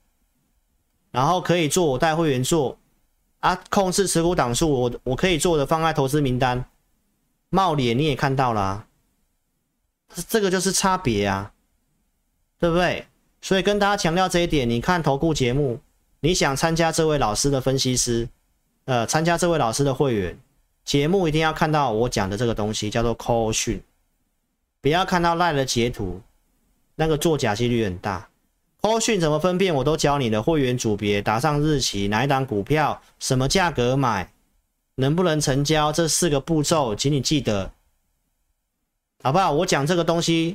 [1.10, 2.78] 然后可以做我带会员做
[3.40, 6.64] 啊，控制持股档数，我我可以做的放在投资名单。
[7.50, 8.86] 冒脸你也看到了啊，
[10.26, 11.52] 这个就是差别啊，
[12.58, 13.06] 对不对？
[13.42, 15.78] 所以跟大家强调这一点，你看投顾节目，
[16.24, 18.28] 你想参加这位老师的分析师，
[18.84, 20.38] 呃，参加这位老师的会员
[20.84, 23.82] 节目，一定要看到我讲的这个东西，叫做 call 讯，
[24.80, 26.20] 不要看到赖的截图，
[26.94, 28.28] 那个作假几率很大。
[28.80, 34.30] call 讯怎么分辨，我都教你的会员组别，打上日期，哪一档股票，什么价格买。
[34.94, 35.90] 能不能成交？
[35.90, 37.72] 这四个步骤，请你记得，
[39.22, 39.50] 好不好？
[39.50, 40.54] 我讲这个东西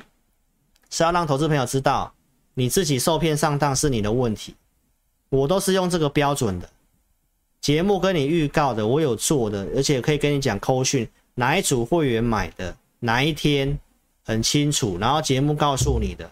[0.88, 2.14] 是要让投资朋友知道，
[2.54, 4.54] 你自己受骗上当是你的问题。
[5.28, 6.68] 我都是用这个标准的
[7.60, 13.78] 节目跟你预告的，我有做的，而且可以跟你讲扣讯哪一组会员买的，哪一天
[14.24, 16.30] 很清楚，然后节目告诉你的，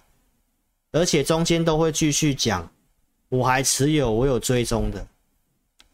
[0.93, 2.71] 而且中间都会继续讲，
[3.29, 5.07] 我还持有，我有追踪的，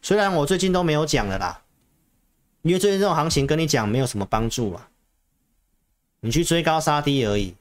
[0.01, 1.59] 虽然我最近都没有讲了啦。
[2.61, 4.87] 因为最近这种行情跟你讲没有什么帮助啊，
[6.21, 7.53] 你去追高杀低而已。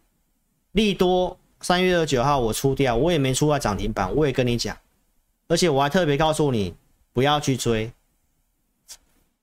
[0.70, 4.78] 利多三月二十九号我出掉，我也没出来涨停板，我也跟你讲，
[5.48, 6.74] 而且我还特别告诉你
[7.12, 7.92] 不要去追，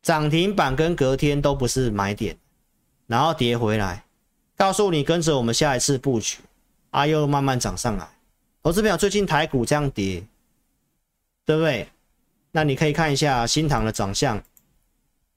[0.01, 2.37] 涨停板跟隔天都不是买点，
[3.07, 4.05] 然后跌回来，
[4.55, 6.39] 告诉你跟着我们下一次布局，
[6.91, 8.09] 啊又慢慢涨上来。
[8.61, 10.23] 投资朋友最近台股这样跌，
[11.45, 11.89] 对不对？
[12.51, 14.43] 那你可以看一下新唐的长相。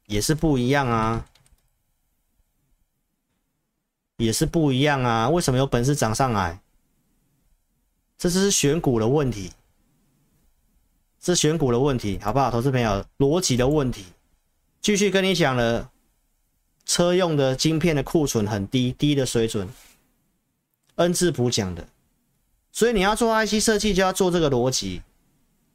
[0.06, 1.24] 也是不一样啊，
[4.16, 5.28] 也是不一样啊。
[5.28, 6.60] 为什么有本事涨上来？
[8.18, 9.52] 这只是选股的问题，
[11.24, 12.50] 是选股的问题，好不好？
[12.50, 14.06] 投资朋友，逻辑的问题。
[14.80, 15.90] 继续跟你讲了，
[16.84, 19.68] 车用的晶片的库存很低，低的水准。
[20.96, 21.86] 恩智浦讲的，
[22.72, 25.02] 所以你要做 IC 设计，就要做这个逻辑。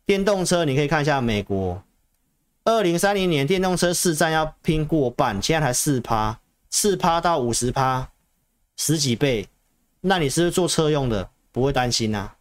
[0.05, 1.81] 电动车，你可以看一下美国。
[2.65, 6.39] 二零三零年电动车市占要拼过半，现在才四趴，
[6.69, 8.09] 四趴到五十趴，
[8.75, 9.47] 十几倍。
[10.01, 12.36] 那你是不是做车用的不会担心啊？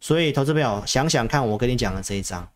[0.00, 2.48] 所以投资朋友想想看，我跟你讲的这一张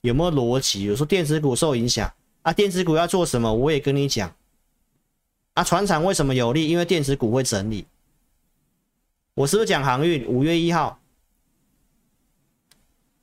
[0.00, 0.84] 有没有逻辑？
[0.84, 3.52] 有说电子股受影响啊，电子股要做什么？
[3.52, 4.34] 我也跟你讲
[5.54, 6.68] 啊，船厂为什么有利？
[6.68, 7.86] 因为电子股会整理。
[9.34, 10.26] 我是不是讲航运？
[10.26, 10.98] 五月一号。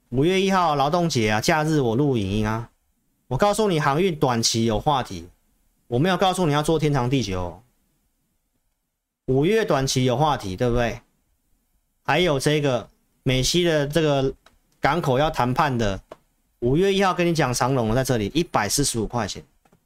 [0.09, 2.71] 五月一号劳动节啊，假日我录影音啊。
[3.27, 5.29] 我告诉你，航运短期有话题，
[5.87, 7.61] 我没有告诉你要做天长地久。
[9.27, 11.01] 五月短期有话题，对不对？
[12.01, 12.89] 还有这个
[13.23, 14.33] 美西的这个
[14.79, 15.99] 港口要谈判的，
[16.59, 19.43] 五月一号跟你讲长荣在这里一百四十五块钱，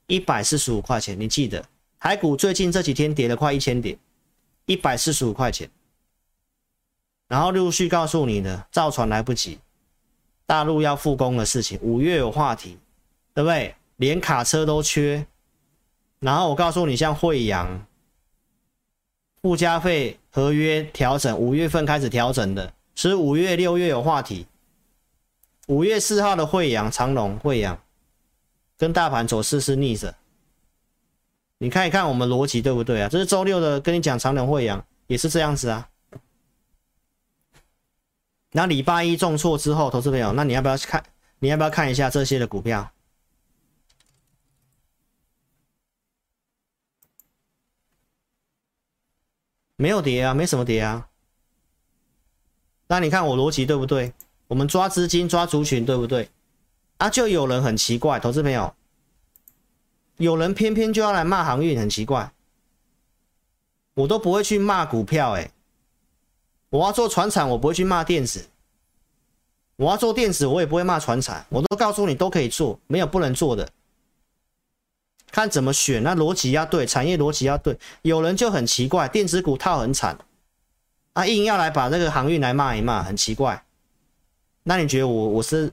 [0.07, 1.63] 一百四十五块钱，你记得。
[1.99, 3.97] 台股最近这几天跌了快一千点，
[4.65, 5.69] 一百四十五块钱。
[7.29, 9.57] 然后陆续告诉你的，造船来不及。
[10.45, 12.77] 大陆要复工的事情，五月有话题，
[13.33, 13.73] 对不对？
[13.95, 15.25] 连卡车都缺，
[16.19, 17.85] 然后我告诉你，像惠阳
[19.41, 24.47] 附加费合约调整，五月份开始调整的，是五月、六月有话题。
[25.67, 27.81] 五月四号的惠阳、长隆惠阳
[28.77, 30.13] 跟大盘走势是逆着，
[31.57, 33.07] 你看一看我们逻辑对不对啊？
[33.07, 35.89] 这是周六的，跟你讲长荣、慧洋也是这样子啊。
[38.51, 41.01] 那礼拜一重挫之后，投资朋友，那你要不要去看？
[41.39, 42.91] 你要不要看一下这些的股票？
[49.75, 51.09] 没有跌啊，没什么跌啊。
[52.93, 54.13] 那你看我逻辑对不对？
[54.45, 56.29] 我们抓资金、抓族群对不对？
[56.97, 58.71] 啊，就有人很奇怪，投资朋友，
[60.17, 62.31] 有人偏偏就要来骂航运，很奇怪。
[63.95, 65.51] 我都不会去骂股票，欸，哎。
[66.69, 68.41] 我要做传产，我不会去骂电子；
[69.75, 71.43] 我要做电子，我也不会骂传产。
[71.49, 73.67] 我都告诉你都可以做，没有不能做的。
[75.31, 77.75] 看怎么选，那逻辑要对，产业逻辑要对。
[78.03, 80.15] 有人就很奇怪，电子股套很惨，
[81.13, 83.63] 啊，硬要来把这个航运来骂一骂，很奇怪。
[84.63, 85.71] 那你觉得我我是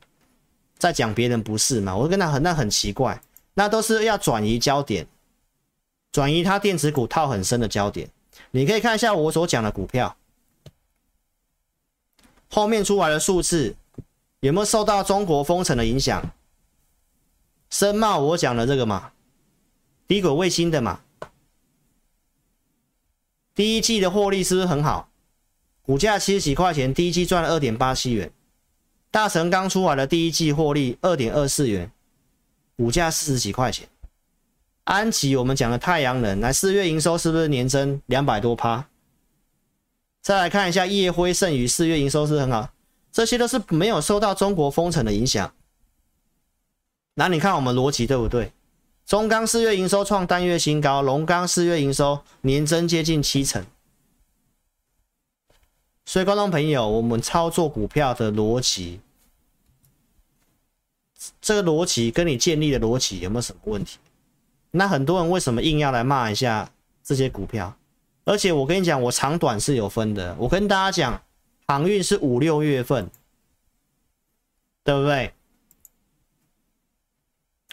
[0.79, 1.97] 在讲别人不是吗？
[1.97, 3.23] 我跟他很那很奇怪，
[3.55, 5.07] 那都是要转移焦点，
[6.13, 8.11] 转移他电子股套很深的焦点。
[8.51, 10.17] 你可以看一下我所讲的股票。
[12.49, 13.77] 后面出来的数字
[14.41, 16.33] 有没有受到中国封城的影响？
[17.71, 19.13] 深茂我讲的这个嘛，
[20.09, 21.01] 低轨卫星的嘛，
[23.55, 25.10] 第一季的获利是不是很好？
[25.83, 28.31] 股价七十几块钱，第一季赚了二点八七元。
[29.11, 31.91] 大成刚出来的第一季获利二点二四元，
[32.77, 33.89] 股价四十几块钱。
[34.85, 38.87] 安吉，我们讲的太阳能，来四月营收是不是年增两百多趴？
[40.23, 42.71] 再来看一下烨辉、盛宇，四月营收是很好，
[43.11, 45.53] 这些都是没有受到中国封城的影响。
[47.15, 48.53] 那你看我们逻辑对不对？
[49.07, 53.65] 中钢四月营收创单月新高，龙钢四月营收年增接近七成。
[56.11, 58.99] 所以，观众朋友，我们操作股票的逻辑，
[61.41, 63.97] 这个逻辑跟你建立的逻辑有没有什么问题？
[64.73, 66.69] 那很多人为什么硬要来骂一下
[67.05, 67.77] 这些股票？
[68.25, 70.35] 而且我跟你讲，我长短是有分的。
[70.41, 71.23] 我跟大家讲，
[71.69, 73.09] 航运是五六月份，
[74.83, 75.33] 对不对？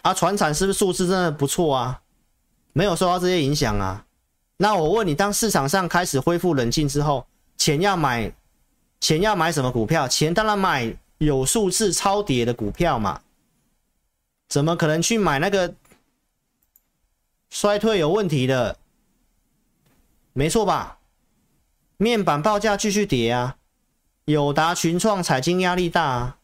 [0.02, 2.02] 啊，船产是不是数字真的不错啊？
[2.72, 4.06] 没有受到这些影响啊？
[4.58, 7.26] 那我问你，当市场上开始恢复冷静之后，
[7.58, 8.32] 钱要买，
[9.00, 10.08] 钱要买什么股票？
[10.08, 13.20] 钱当然买有数字超跌的股票嘛。
[14.48, 15.74] 怎么可能去买那个
[17.50, 18.78] 衰退有问题的？
[20.32, 20.98] 没错吧？
[21.96, 23.56] 面板报价继续跌啊，
[24.26, 26.38] 友达、群创、彩晶压力大啊，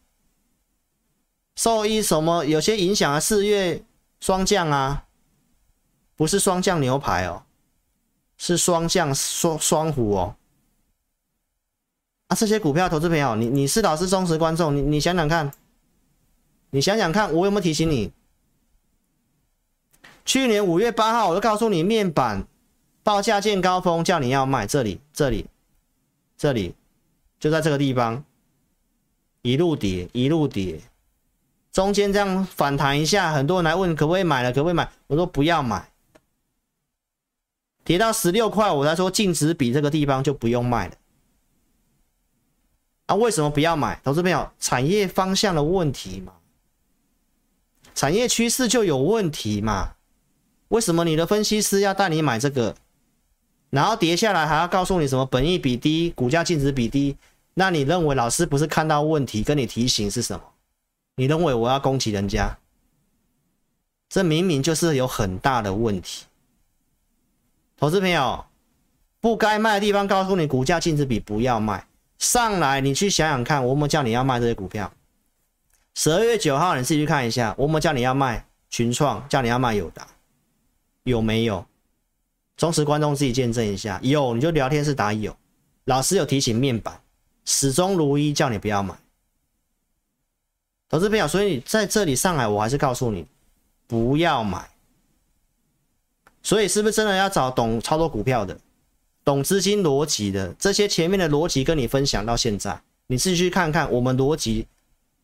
[1.55, 3.19] 受益什么有些影响啊？
[3.19, 3.81] 四月
[4.19, 5.05] 双降啊，
[6.17, 7.43] 不是双降牛排哦，
[8.37, 10.35] 是双降双双虎哦。
[12.27, 15.51] 啊，这些股票投资朋友，你你是老师忠实观众，你你想想看，
[16.71, 18.11] 你想想看，我有没有提醒你？
[20.25, 22.47] 去年五月八号，我就告诉你面板。
[23.03, 25.45] 报价见高峰，叫你要卖，这里，这里，
[26.35, 26.73] 这里，
[27.39, 28.25] 就在这个地方，
[29.43, 30.81] 一路跌，一路跌，
[31.71, 34.89] 中间这样反弹一下，很多人来问可不可以买了，可不可以买？
[35.05, 35.91] 我说不要买，
[37.83, 40.95] 跌到十六块，我才说净值比这个地方就不用卖了。
[43.05, 43.99] 啊，为什么不要买？
[44.03, 46.33] 投资朋友，产业方向的问题嘛，
[47.93, 49.93] 产业趋势就有问题嘛？
[50.69, 52.75] 为什么你的分析师要带你买这个？
[53.69, 57.15] 然后跌下来还要告诉你什么本益比低，股价净值比低，
[57.53, 60.43] 那你认为老师不是看到问题跟你提醒是什么？
[61.15, 62.57] 你认为我要攻击人家？
[64.09, 66.25] 这明明就是有很大的问题。
[67.77, 68.45] 投资朋友，
[69.19, 71.85] 不该卖的地方告诉你股价净值比不要卖，
[72.17, 74.91] 上来你去想想看，我们叫你要卖这些股票。
[75.93, 80.07] 十二月九号你自己去看一下，我们叫你要卖群创，叫你要卖友达，
[81.03, 81.65] 有没有？
[82.57, 85.35] 忠实观众自己见证一下，有你就聊天室打有，
[85.85, 87.01] 老师有提醒面板
[87.43, 88.95] 始终如一，叫你不要买。
[90.87, 93.27] 投资朋友，所以在这里上来，我还是告诉你
[93.87, 94.69] 不要买。
[96.43, 98.57] 所以是不是真的要找懂操作股票的、
[99.25, 100.53] 懂资金逻辑的？
[100.59, 104.67] 这些前面的逻辑跟你分享到现在，你自己去看看我们逻辑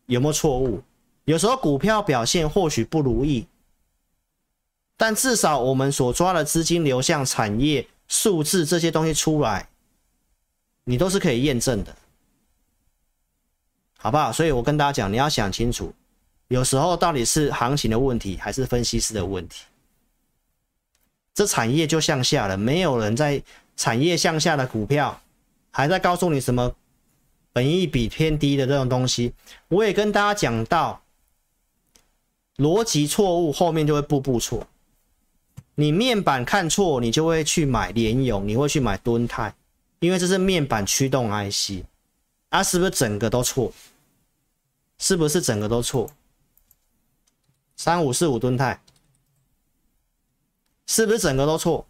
[0.08, 0.82] 有没有错误？
[1.26, 3.46] 有时候股票表现或许不如意。
[4.98, 9.70] 但至少我们所抓的资金流向产业数字这些东西出来，
[10.84, 11.96] 你都是可以验证的，
[13.98, 14.32] 好不好？
[14.32, 15.94] 所以我跟大家讲，你要想清楚，
[16.50, 19.64] 有时候到底是行情的问题，还是分析师的问题？
[21.34, 23.42] 这产业就向下了，没有人在
[23.82, 25.20] 产业向下的股票，
[25.72, 26.76] 还在告诉你什么
[27.52, 29.34] 本益比偏低的这种东西。
[29.70, 31.02] 我也跟大家讲到，
[32.58, 34.68] 逻辑错误后面就会步步错。
[35.74, 39.52] 你面板看错，你就会去买联咏，你会去买敦泰，
[39.98, 41.84] 因为这是面板驱动 IC，
[42.50, 43.74] 啊，是不是整个都错？
[45.00, 46.08] 是不是整个都错？
[47.78, 48.80] 三五四五敦泰，
[50.86, 51.88] 是不是整个都错？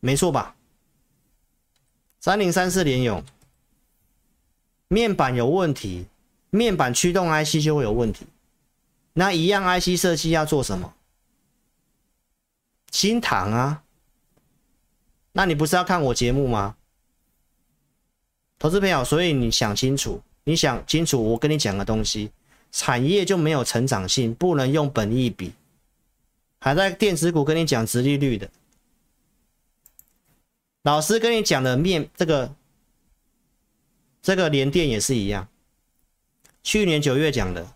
[0.00, 0.55] 没错吧？
[2.26, 3.22] 三零三四联咏，
[4.88, 6.06] 面板有问题，
[6.50, 8.26] 面板驱动 IC 就会有问题，
[9.12, 10.92] 那一样 IC 设计要做什么？
[12.90, 13.84] 新唐啊，
[15.30, 16.74] 那你不是要看我节目吗？
[18.58, 22.32] 投资朋友，所以你想清楚，你想清楚我跟你讲的东西，
[22.72, 25.52] 产业就没有成长性，不能用本益比，
[26.58, 28.50] 还在电子股跟你讲直利率的，
[30.86, 32.54] 老师跟你讲的面这个
[34.22, 35.48] 这个连电也是一样，
[36.62, 37.66] 去年九月讲的，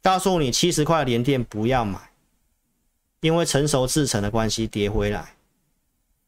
[0.00, 2.12] 告诉你七十块连电不要买。
[3.22, 5.34] 因为成熟制成的关系跌回来，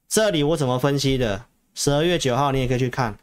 [0.09, 1.47] 这里我怎么分析的？
[1.75, 3.17] 十二月九号你也可以去看，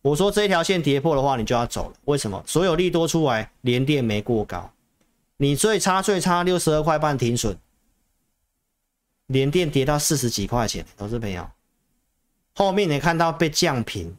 [0.00, 1.96] 我说这条线跌破的话，你就要走了。
[2.06, 2.42] 为什么？
[2.46, 4.70] 所有利多出来，连电没过高，
[5.36, 7.58] 你最差最差六十二块半停损，
[9.26, 11.46] 连电跌到四十几块钱，投资朋友，
[12.58, 14.16] 后面你看到被降评，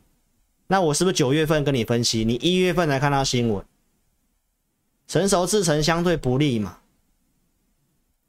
[0.67, 2.23] 那我是不是九月份跟你分析？
[2.23, 3.65] 你一月份才看到新闻，
[5.07, 6.77] 成熟制成相对不利嘛？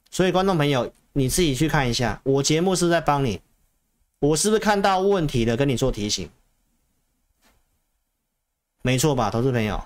[0.09, 3.39] 所以观众朋友，你自己去看一下，我节目是不是在帮你？
[4.17, 6.27] 我是不是看到问题了，跟你做提醒？
[8.81, 9.85] 没错吧，投资朋友？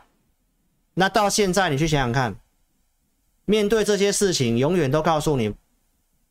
[0.94, 2.34] 那到现在你去想想看，
[3.44, 5.54] 面对这些事情，永远都告诉你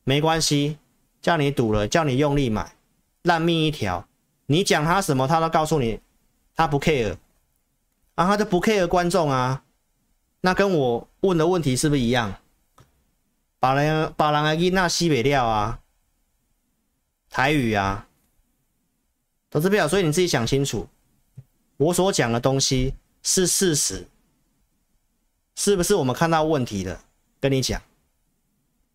[0.05, 0.79] 没关系，
[1.21, 2.75] 叫你赌了，叫你用力买，
[3.23, 4.07] 烂命一条。
[4.47, 6.01] 你讲他什么，他都告诉你，
[6.55, 7.17] 他不 care，
[8.15, 9.65] 啊，他就不 care 观众啊。
[10.41, 12.35] 那跟我问的问题是不是一样？
[13.59, 15.81] 把人把人给那西北料啊，
[17.31, 18.09] 台语啊，
[19.49, 20.89] 投资票，所以你自己想清楚，
[21.77, 24.09] 我所讲的东西是事实，
[25.55, 27.05] 是不是我们看到问题了？
[27.41, 27.81] 跟你讲，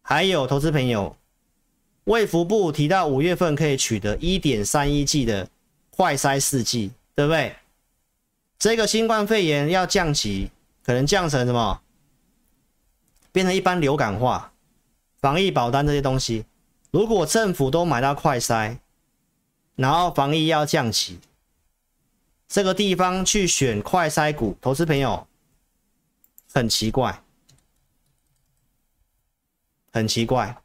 [0.02, 1.17] 还有投资朋友，
[2.08, 5.50] 卫福部提到五月份可以取得一点三一剂的
[5.90, 7.54] 快筛试剂，对不对？
[8.58, 10.50] 这个新冠肺炎要降级，
[10.84, 11.82] 可能降成什么？
[13.34, 14.54] 变成一般流感化。
[15.20, 16.46] 防疫保单这些东西，
[16.92, 18.78] 如果政府都买到快筛，
[19.76, 21.20] 然后防疫要降级，
[22.48, 25.28] 这个地方去选快筛股，投资朋友
[26.54, 27.22] 很奇怪，
[29.92, 30.56] 很奇怪。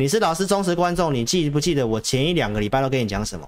[0.00, 3.46] 你是老师忠实观众，你记不记得我前一两个礼拜都跟你讲什么？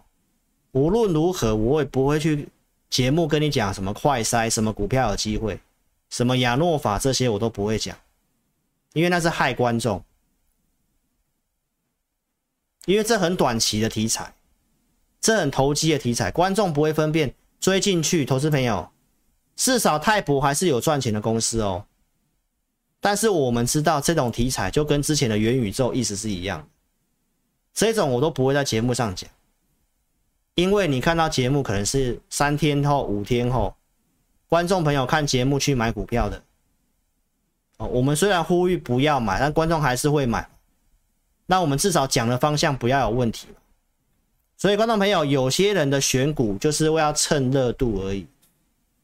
[0.73, 2.47] 无论如何，我也不会去
[2.91, 5.59] 节目跟你讲什么快筛、什么股票有机会、
[6.11, 7.97] 什么亚诺法这些，我都不会讲。
[8.93, 10.05] 因为那是害观众，
[12.85, 14.35] 因为这很短期的题材，
[15.23, 18.27] 这很投机的题材，观众不会分辨，追进去。
[18.27, 18.91] 投资朋友，
[19.57, 21.87] 至少泰博还是有赚钱的公司哦。
[23.03, 26.65] 但是我们知道，这种题材就跟之前的元宇宙意思是一样，
[27.75, 29.29] 这种我都不会在节目上讲，
[30.55, 33.75] 因为你看到节目可能是三天后、五天后，
[34.49, 36.41] 观众朋友看节目去买股票的。
[37.79, 40.49] 哦我们虽然呼吁不要买，但观众还是会买。
[41.47, 43.49] 那我们至少讲的方向不要有问题。
[44.57, 48.25] 所以观众朋友，有些人的选股就是为了蹭热度而已。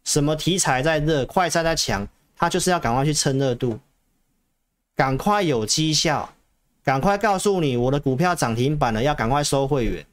[0.05, 3.77] 什么题材在热，快餐在强，他就是要赶快去蹭热度，
[4.99, 6.29] 赶快有绩效，
[6.83, 10.05] 赶快告诉你我的股票涨停板了，要赶快收会员。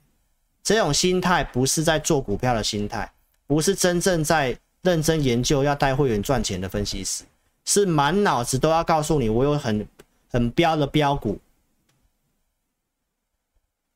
[0.61, 3.11] 这种心态不是在做股票的心态，
[3.47, 7.23] 不是真正在认真研究要带会员赚钱的分析师。
[7.65, 9.87] 是满脑子都要告诉你，我有很
[10.29, 11.39] 很标的标股，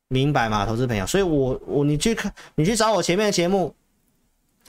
[0.08, 1.06] 明白吗，投资朋友？
[1.06, 3.72] 所以我我你去看，你去找我前面的节目，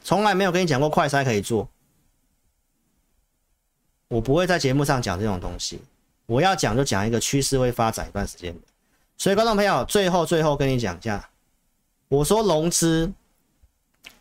[0.03, 1.67] 从来没有跟你讲过快筛可以做，
[4.07, 5.81] 我不会在节目上讲这种东西。
[6.31, 8.55] 我要讲就讲一个趋势会发展一段时间。
[9.17, 11.29] 所以观众朋友，最后最后跟你讲一下，
[12.07, 13.11] 我说融资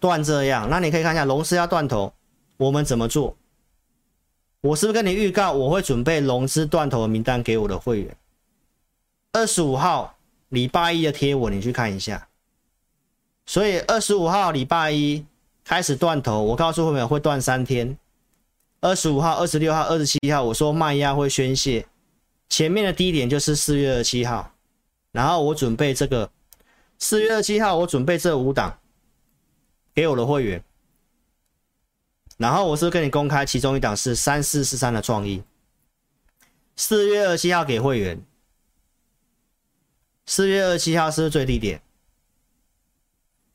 [0.00, 2.12] 断这样，那你可以看一下融资要断头，
[2.56, 3.36] 我们怎么做？
[4.60, 8.16] 我是不是跟你预告，我会准备融资断头的名单给我的会员？
[9.32, 10.16] 二十五号
[10.48, 12.26] 礼拜一的贴文，你去看一下。
[13.46, 15.24] 所以二十五号礼拜一
[15.64, 17.96] 开始断头，我告诉会员会断三天。
[18.80, 21.86] 二十五号、二十六号、二十七号，我说卖压会宣泄。
[22.50, 24.52] 前面的低点就是四月二十七号，
[25.12, 26.30] 然后我准备这个
[26.98, 28.78] 四月二十七号，我准备这五档
[29.94, 30.62] 给我的会员。
[32.36, 35.42] 然后我是跟你公开，其中一档是三四四三的创意，
[36.74, 38.20] 四月二十七号给会员，
[40.26, 41.80] 四月二十七号是最低点？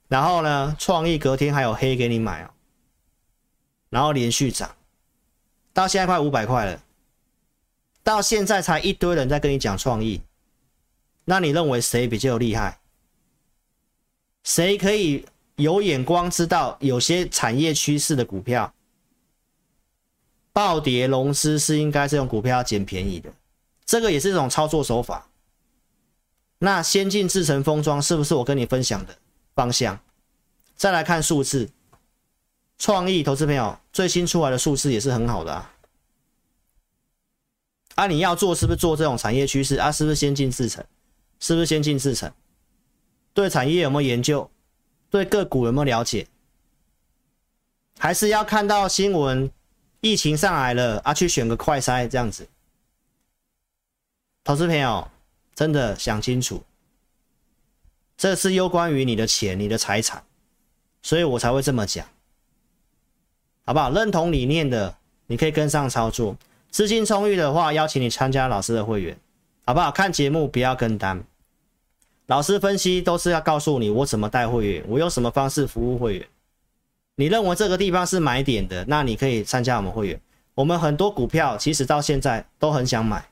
[0.07, 2.51] 然后呢，创意隔天还有黑给你买哦，
[3.89, 4.75] 然后连续涨，
[5.73, 6.83] 到现在快五百块了，
[8.05, 10.21] 到现在才一堆人在跟你讲创意，
[11.25, 12.79] 那你认为谁比较厉害？
[14.43, 15.25] 谁可以
[15.55, 18.71] 有眼光知道有些产业趋势的股票？
[20.53, 23.33] 暴跌融资是应该这种股票要捡便宜的，
[23.85, 25.27] 这个也是一种操作手法。
[26.59, 29.17] 那先进制程封装是不是我跟你分享的
[29.55, 29.99] 方向？
[30.75, 31.67] 再来看数字，
[32.77, 35.71] 创意投资朋友最新出来的数字也是很好的啊。
[37.95, 39.91] 啊，你要做是不是做这种产业趋势啊？
[39.91, 40.85] 是不是先进制程？
[41.39, 42.31] 是不是先进制程？
[43.33, 44.49] 对产业有没有研究？
[45.09, 46.27] 对个股有没有了解？
[47.97, 49.51] 还是要看到新闻？
[50.01, 52.47] 疫情上来了啊，去选个快筛这样子，
[54.43, 55.09] 投资朋友
[55.55, 56.61] 真的想清楚，
[58.15, 60.23] 这是攸关于你的钱、你的财产，
[61.01, 62.07] 所以我才会这么讲，
[63.65, 63.89] 好不好？
[63.89, 66.35] 认同理念的，你可以跟上操作；
[66.75, 69.17] 资金充裕的话，邀请你参加老师的会员，
[69.65, 69.89] 好不好？
[69.89, 71.23] 看节目不要跟单，
[72.25, 76.27] 老师分析都是要告诉你我怎么带会员，我用什么方式服务会员。
[77.15, 80.19] 你认为这个地方是买点的，那你可以参加我们会员。
[80.53, 83.25] 我们很多股票其实到现在都很想买，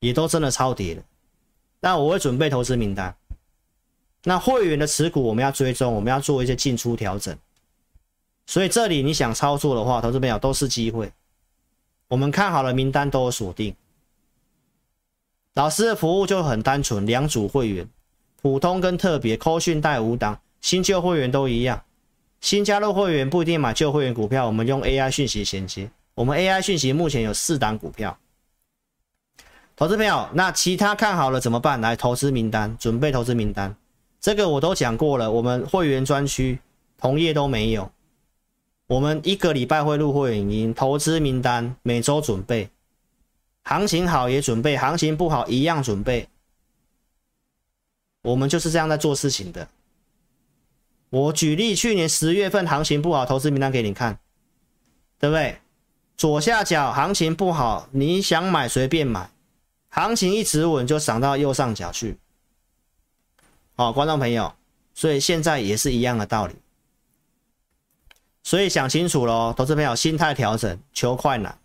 [0.00, 1.02] 也都真的超跌了。
[1.78, 3.14] 那我会准备投资名单。
[4.24, 7.38] 那会员的持股我们要追踪，我们要做一些进出调整。
[8.46, 11.12] 所以这里你想操作的话，投资朋友都是机会。
[12.10, 13.72] 我们看好了名单都有锁定。
[15.54, 17.88] 老师的服务就很单纯，两组会员，
[18.42, 21.80] 普通跟特别，扣讯带五档，新旧会员都一样。
[22.40, 25.88] 新加入会员不一定买旧会员股票，我们用 AI 讯息衔接。
[26.16, 28.18] 我们 AI 讯息目前有四档股票。
[29.76, 31.80] 投资朋友，那其他看好了怎么办？
[31.80, 33.72] 来投资名单，准备投资名单。
[34.20, 36.58] 这个我都讲过了，我们会员专区
[36.98, 37.88] 同业都没有。
[38.90, 42.68] 我们一个礼拜会录会员音，投资名单每周准备。
[43.62, 46.28] 行情好也准备，行情不好一样准备。
[48.22, 49.68] 我们就是这样在做事情的。
[51.08, 54.18] 我举例，去年十月份行情不好，投资名单给你看，
[55.20, 55.60] 对不对？
[56.16, 59.30] 左下角行情不好，你想买随便买，
[59.90, 62.18] 行情一直稳就涨到右上角去。
[63.76, 64.52] 好，观众朋友，
[64.94, 66.56] 所以现在也是一样的道理。
[68.42, 71.58] 所以想清楚喽，投资朋友，心态调整，求快难。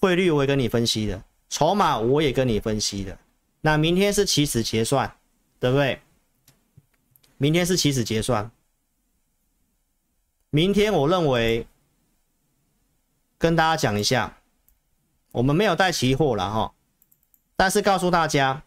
[0.00, 3.16] 汇率我也跟你分析的，筹码我也跟你分析的。
[3.60, 5.16] 那明天是起始结算，
[5.60, 6.00] 对不对？
[7.36, 8.50] 明天是起始结算。
[10.50, 11.66] 明天我认为
[13.38, 14.38] 跟大家讲一下，
[15.30, 16.72] 我们没有带期货了哈，
[17.54, 18.64] 但是告诉大家，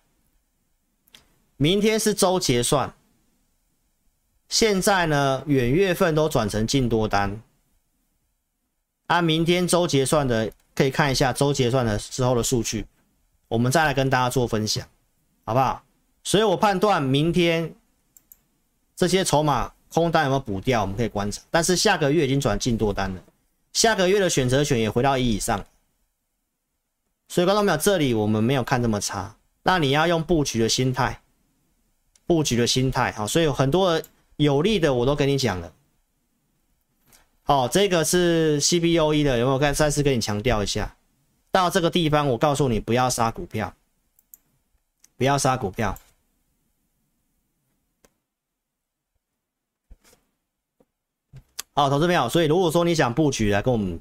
[1.57, 2.93] 明天是周结算。
[4.49, 7.41] 现在呢，远月份都转成净多单，
[9.07, 10.51] 按明天周结算的。
[10.75, 12.85] 可以看一下周结算的时候的数据，
[13.47, 14.85] 我们再来跟大家做分享，
[15.45, 15.81] 好不好？
[16.21, 17.73] 所以我判断明天
[18.93, 21.41] 这些筹码空单有没有补掉，我们可以观察。
[21.49, 23.23] 但是下个月已经转进多单了，
[23.71, 25.65] 下个月的选择权也回到一以上，
[27.29, 29.33] 所以观众朋友，这里我们没有看这么差。
[29.63, 31.21] 那你要用布局的心态，
[32.25, 34.01] 布局的心态，好，所以很多
[34.37, 35.73] 有利的我都跟你讲了。
[37.45, 39.59] 哦，这个是 CBOE 的，有没有？
[39.59, 40.95] 再再次跟你强调一下，
[41.51, 43.73] 到这个地方，我告诉你不要杀股票，
[45.15, 45.95] 不要杀股票。
[51.73, 53.99] 好，投资朋友，所以如果说你想布局，来跟我们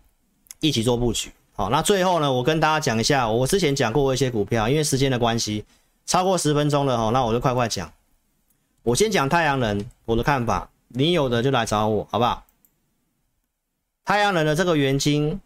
[0.61, 1.30] 一起做布局。
[1.53, 5.64] 好，那最后呢，我跟大家讲一下，我之前讲过一些股票，因为时间的关系，
[6.07, 7.93] 超过十分钟了哈，那我就快快讲。
[8.85, 12.45] 我先讲太阳能，我的看法，你有的就来找我，好不好？
[14.05, 15.41] 太阳能的这个元晶，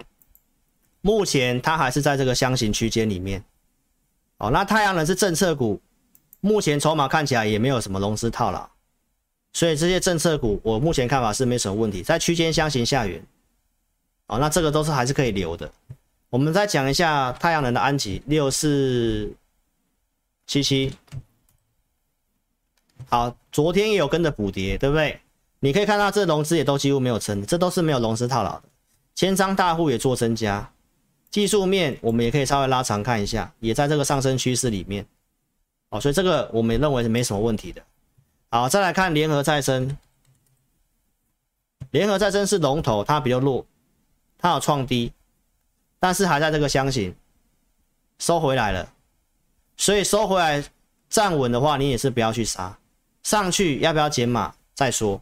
[1.02, 3.42] 目前它还是在这个箱型区间里面。
[4.38, 5.80] 哦，那太阳能是政策股，
[6.40, 8.68] 目前筹码看起来也没有什么融资套牢，
[9.52, 13.24] 所以这些政策股我目前看法是没什么问题，在区间箱型下缘。
[14.26, 15.70] 哦，那这个都是还是可以留的。
[16.28, 19.32] 我们再讲一下太阳能的安吉六四
[20.48, 20.92] 七七，
[23.08, 25.18] 好，昨天也有跟着补跌，对不对？
[25.60, 28.64] 你可以看到，这融资也都几乎没有成，这都是没有融资套牢的。
[29.14, 30.70] 千张大户也做增加，
[31.30, 35.06] 技术面我们也可以稍微拉长看一下，也在这个上升趋势里面。
[35.88, 37.82] 哦，所以这个我们认为是没什么问题的。
[38.50, 39.96] 好，再来看联合再生，
[41.90, 43.64] 联合再生是龙头，它比较弱，
[44.38, 45.12] 它有创低，
[45.98, 47.14] 但是还在这个箱型
[48.18, 48.92] 收回来了，
[49.78, 50.62] 所以收回来
[51.08, 52.78] 站稳的话，你也是不要去杀，
[53.28, 55.20] 上去要不要减码再说。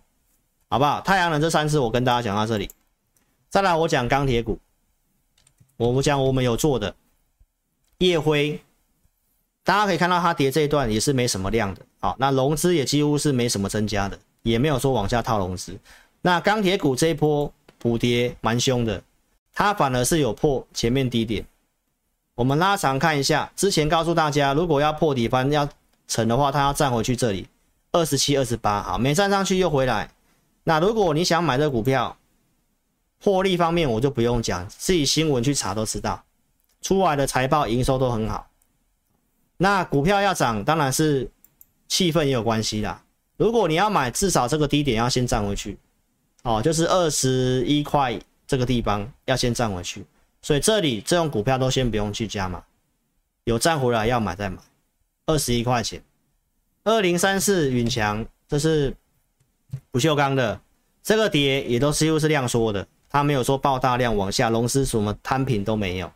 [0.69, 1.01] 好不好？
[1.01, 2.70] 太阳能这三次我跟大家讲到这里，
[3.49, 4.59] 再来我讲钢铁股，
[5.77, 6.95] 我们讲我们有做的
[7.99, 8.61] 夜辉，
[9.65, 15.77] 大家可以看到它跌这一段也是没什么量的，好，那融资也几乎是没什么增加的，也没有说往下套融资。
[16.20, 19.03] 那钢铁股这一波补跌蛮凶的，
[19.53, 21.45] 它反而是有破前面低点。
[22.35, 25.69] 我们拉长看一下，之前告诉大家，如果要破底翻要
[26.09, 27.47] 成的话，它要站回去这里
[27.97, 30.10] 二十七、二十八，好，没站上去又回来。
[30.64, 32.14] 那如果你想买这股票，
[33.23, 36.23] 获利方面我就不用讲，自己新闻去查都知道，
[36.82, 38.51] 出来的财报营收都很好。
[39.56, 41.31] 那股票要涨，当然是
[41.89, 43.02] 气氛也有关系啦。
[43.39, 45.78] 如果你要买，至少这个低点要先站回去，
[46.43, 50.05] 哦，就是二十一块这个地方要先站回去。
[50.43, 52.62] 所以这里这种股票都先不用去加码，
[53.44, 54.59] 有站回来要买再买。
[55.24, 56.01] 二十一块钱，
[56.87, 58.97] 二零三四允强，这是。
[59.91, 60.59] 不锈钢的
[61.03, 66.11] 这个跌也都几乎是量缩的，它没有说爆大量往下，融资什么摊平都没有。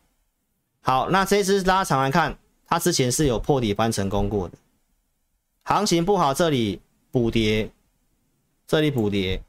[0.81, 4.57] 好，那这支拉长来看，它之前是有破底翻成功过的，
[5.65, 6.81] 行情不好，这里
[7.11, 7.69] 补跌，
[8.69, 9.43] 这里补跌，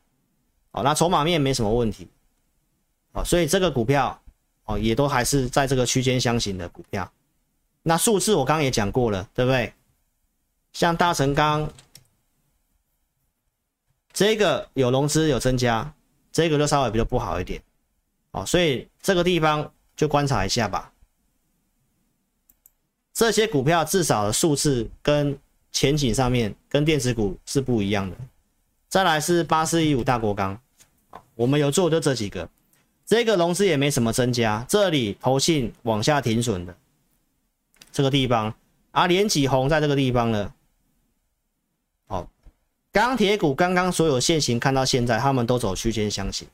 [0.72, 2.08] 哦，那筹码面没什么问题，
[3.14, 4.20] 哦，所以这个股票
[4.66, 7.10] 哦也都还是在这个区间箱型的股票，
[7.84, 9.72] 那数字我刚刚也讲过了，对不对？
[10.74, 11.70] 像大成钢，
[14.14, 15.94] 这个有融资有增加，
[16.32, 17.62] 这个就稍微比较不好一点，
[18.32, 20.92] 哦，所以这个地方就观察一下吧。
[23.14, 25.38] 这些股票至少的数字跟
[25.72, 28.16] 前景上面跟电子股是不一样的。
[28.88, 30.60] 再来是八四一五大国钢，
[31.36, 32.50] 我们有做就这几个，
[33.06, 36.76] 这个融资也没什么增加，这里投信往下停损的
[37.92, 38.56] 这个地方，
[38.92, 40.54] 啊，连几红在这个地方了。
[42.92, 46.48] 钢铁股刚刚所有线型看到现在，他们都走区间箱型，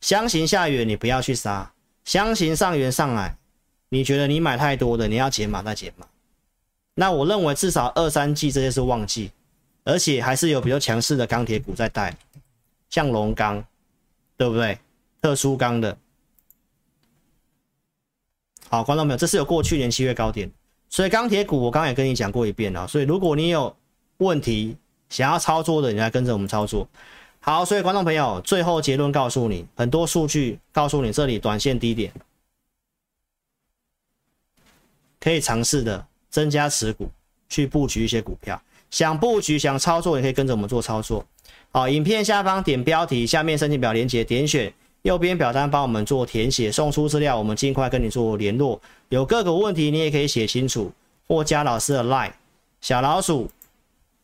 [0.00, 1.70] 箱型下缘你不要去杀，
[2.04, 3.36] 箱型上缘上来。
[3.90, 6.06] 你觉得你买太多的，你要减码再减码。
[6.94, 9.32] 那我认为至少二三季这些是旺季，
[9.84, 12.16] 而且还是有比较强势的钢铁股在带，
[12.88, 13.62] 像龙钢，
[14.36, 14.78] 对不对？
[15.20, 15.98] 特殊钢的。
[18.68, 20.50] 好，观众朋友，这是有过去年七月高点，
[20.88, 22.86] 所以钢铁股我刚刚也跟你讲过一遍了。
[22.88, 23.76] 所以如果你有
[24.18, 24.76] 问题
[25.10, 26.88] 想要操作的，你来跟着我们操作。
[27.40, 32.12] 好，所以观众朋友，最后结论告诉你，很多数据告诉你这里短线低点。
[35.18, 37.10] 可以尝试的增加持股，
[37.48, 38.60] 去布局一些股票。
[38.90, 41.24] 想布局、想操作，也可以跟着我们做操作。
[41.70, 44.72] 好，影片下方点标题，下面申请表连接，点选
[45.02, 48.80] 右边表单帮我们做填写，送出资料，我们尽快跟你做联络。
[49.08, 50.92] 有个股问题，你也可以写清楚，
[51.26, 52.32] 或加老师的 line
[52.80, 53.50] 小老鼠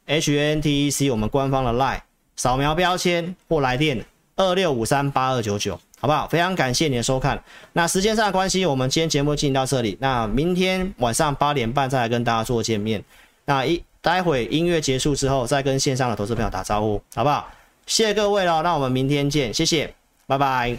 [0.06, 2.00] H N T E C 我们官方的 line，
[2.36, 4.04] 扫描标签或来电
[4.36, 5.78] 二六五三八二九九。
[5.98, 6.28] 好不好？
[6.28, 7.42] 非常感谢你的收看。
[7.72, 9.96] 那时间上的关系，我们今天节目进行到这里。
[9.98, 13.02] 那明天晚上八点半再来跟大家做见面。
[13.46, 17.50] 那一待会音乐结束之后，再跟线上的投资朋友打招呼，好不好？
[17.86, 19.94] 谢谢各位了，那我们明天见，谢谢，
[20.26, 20.76] 拜拜。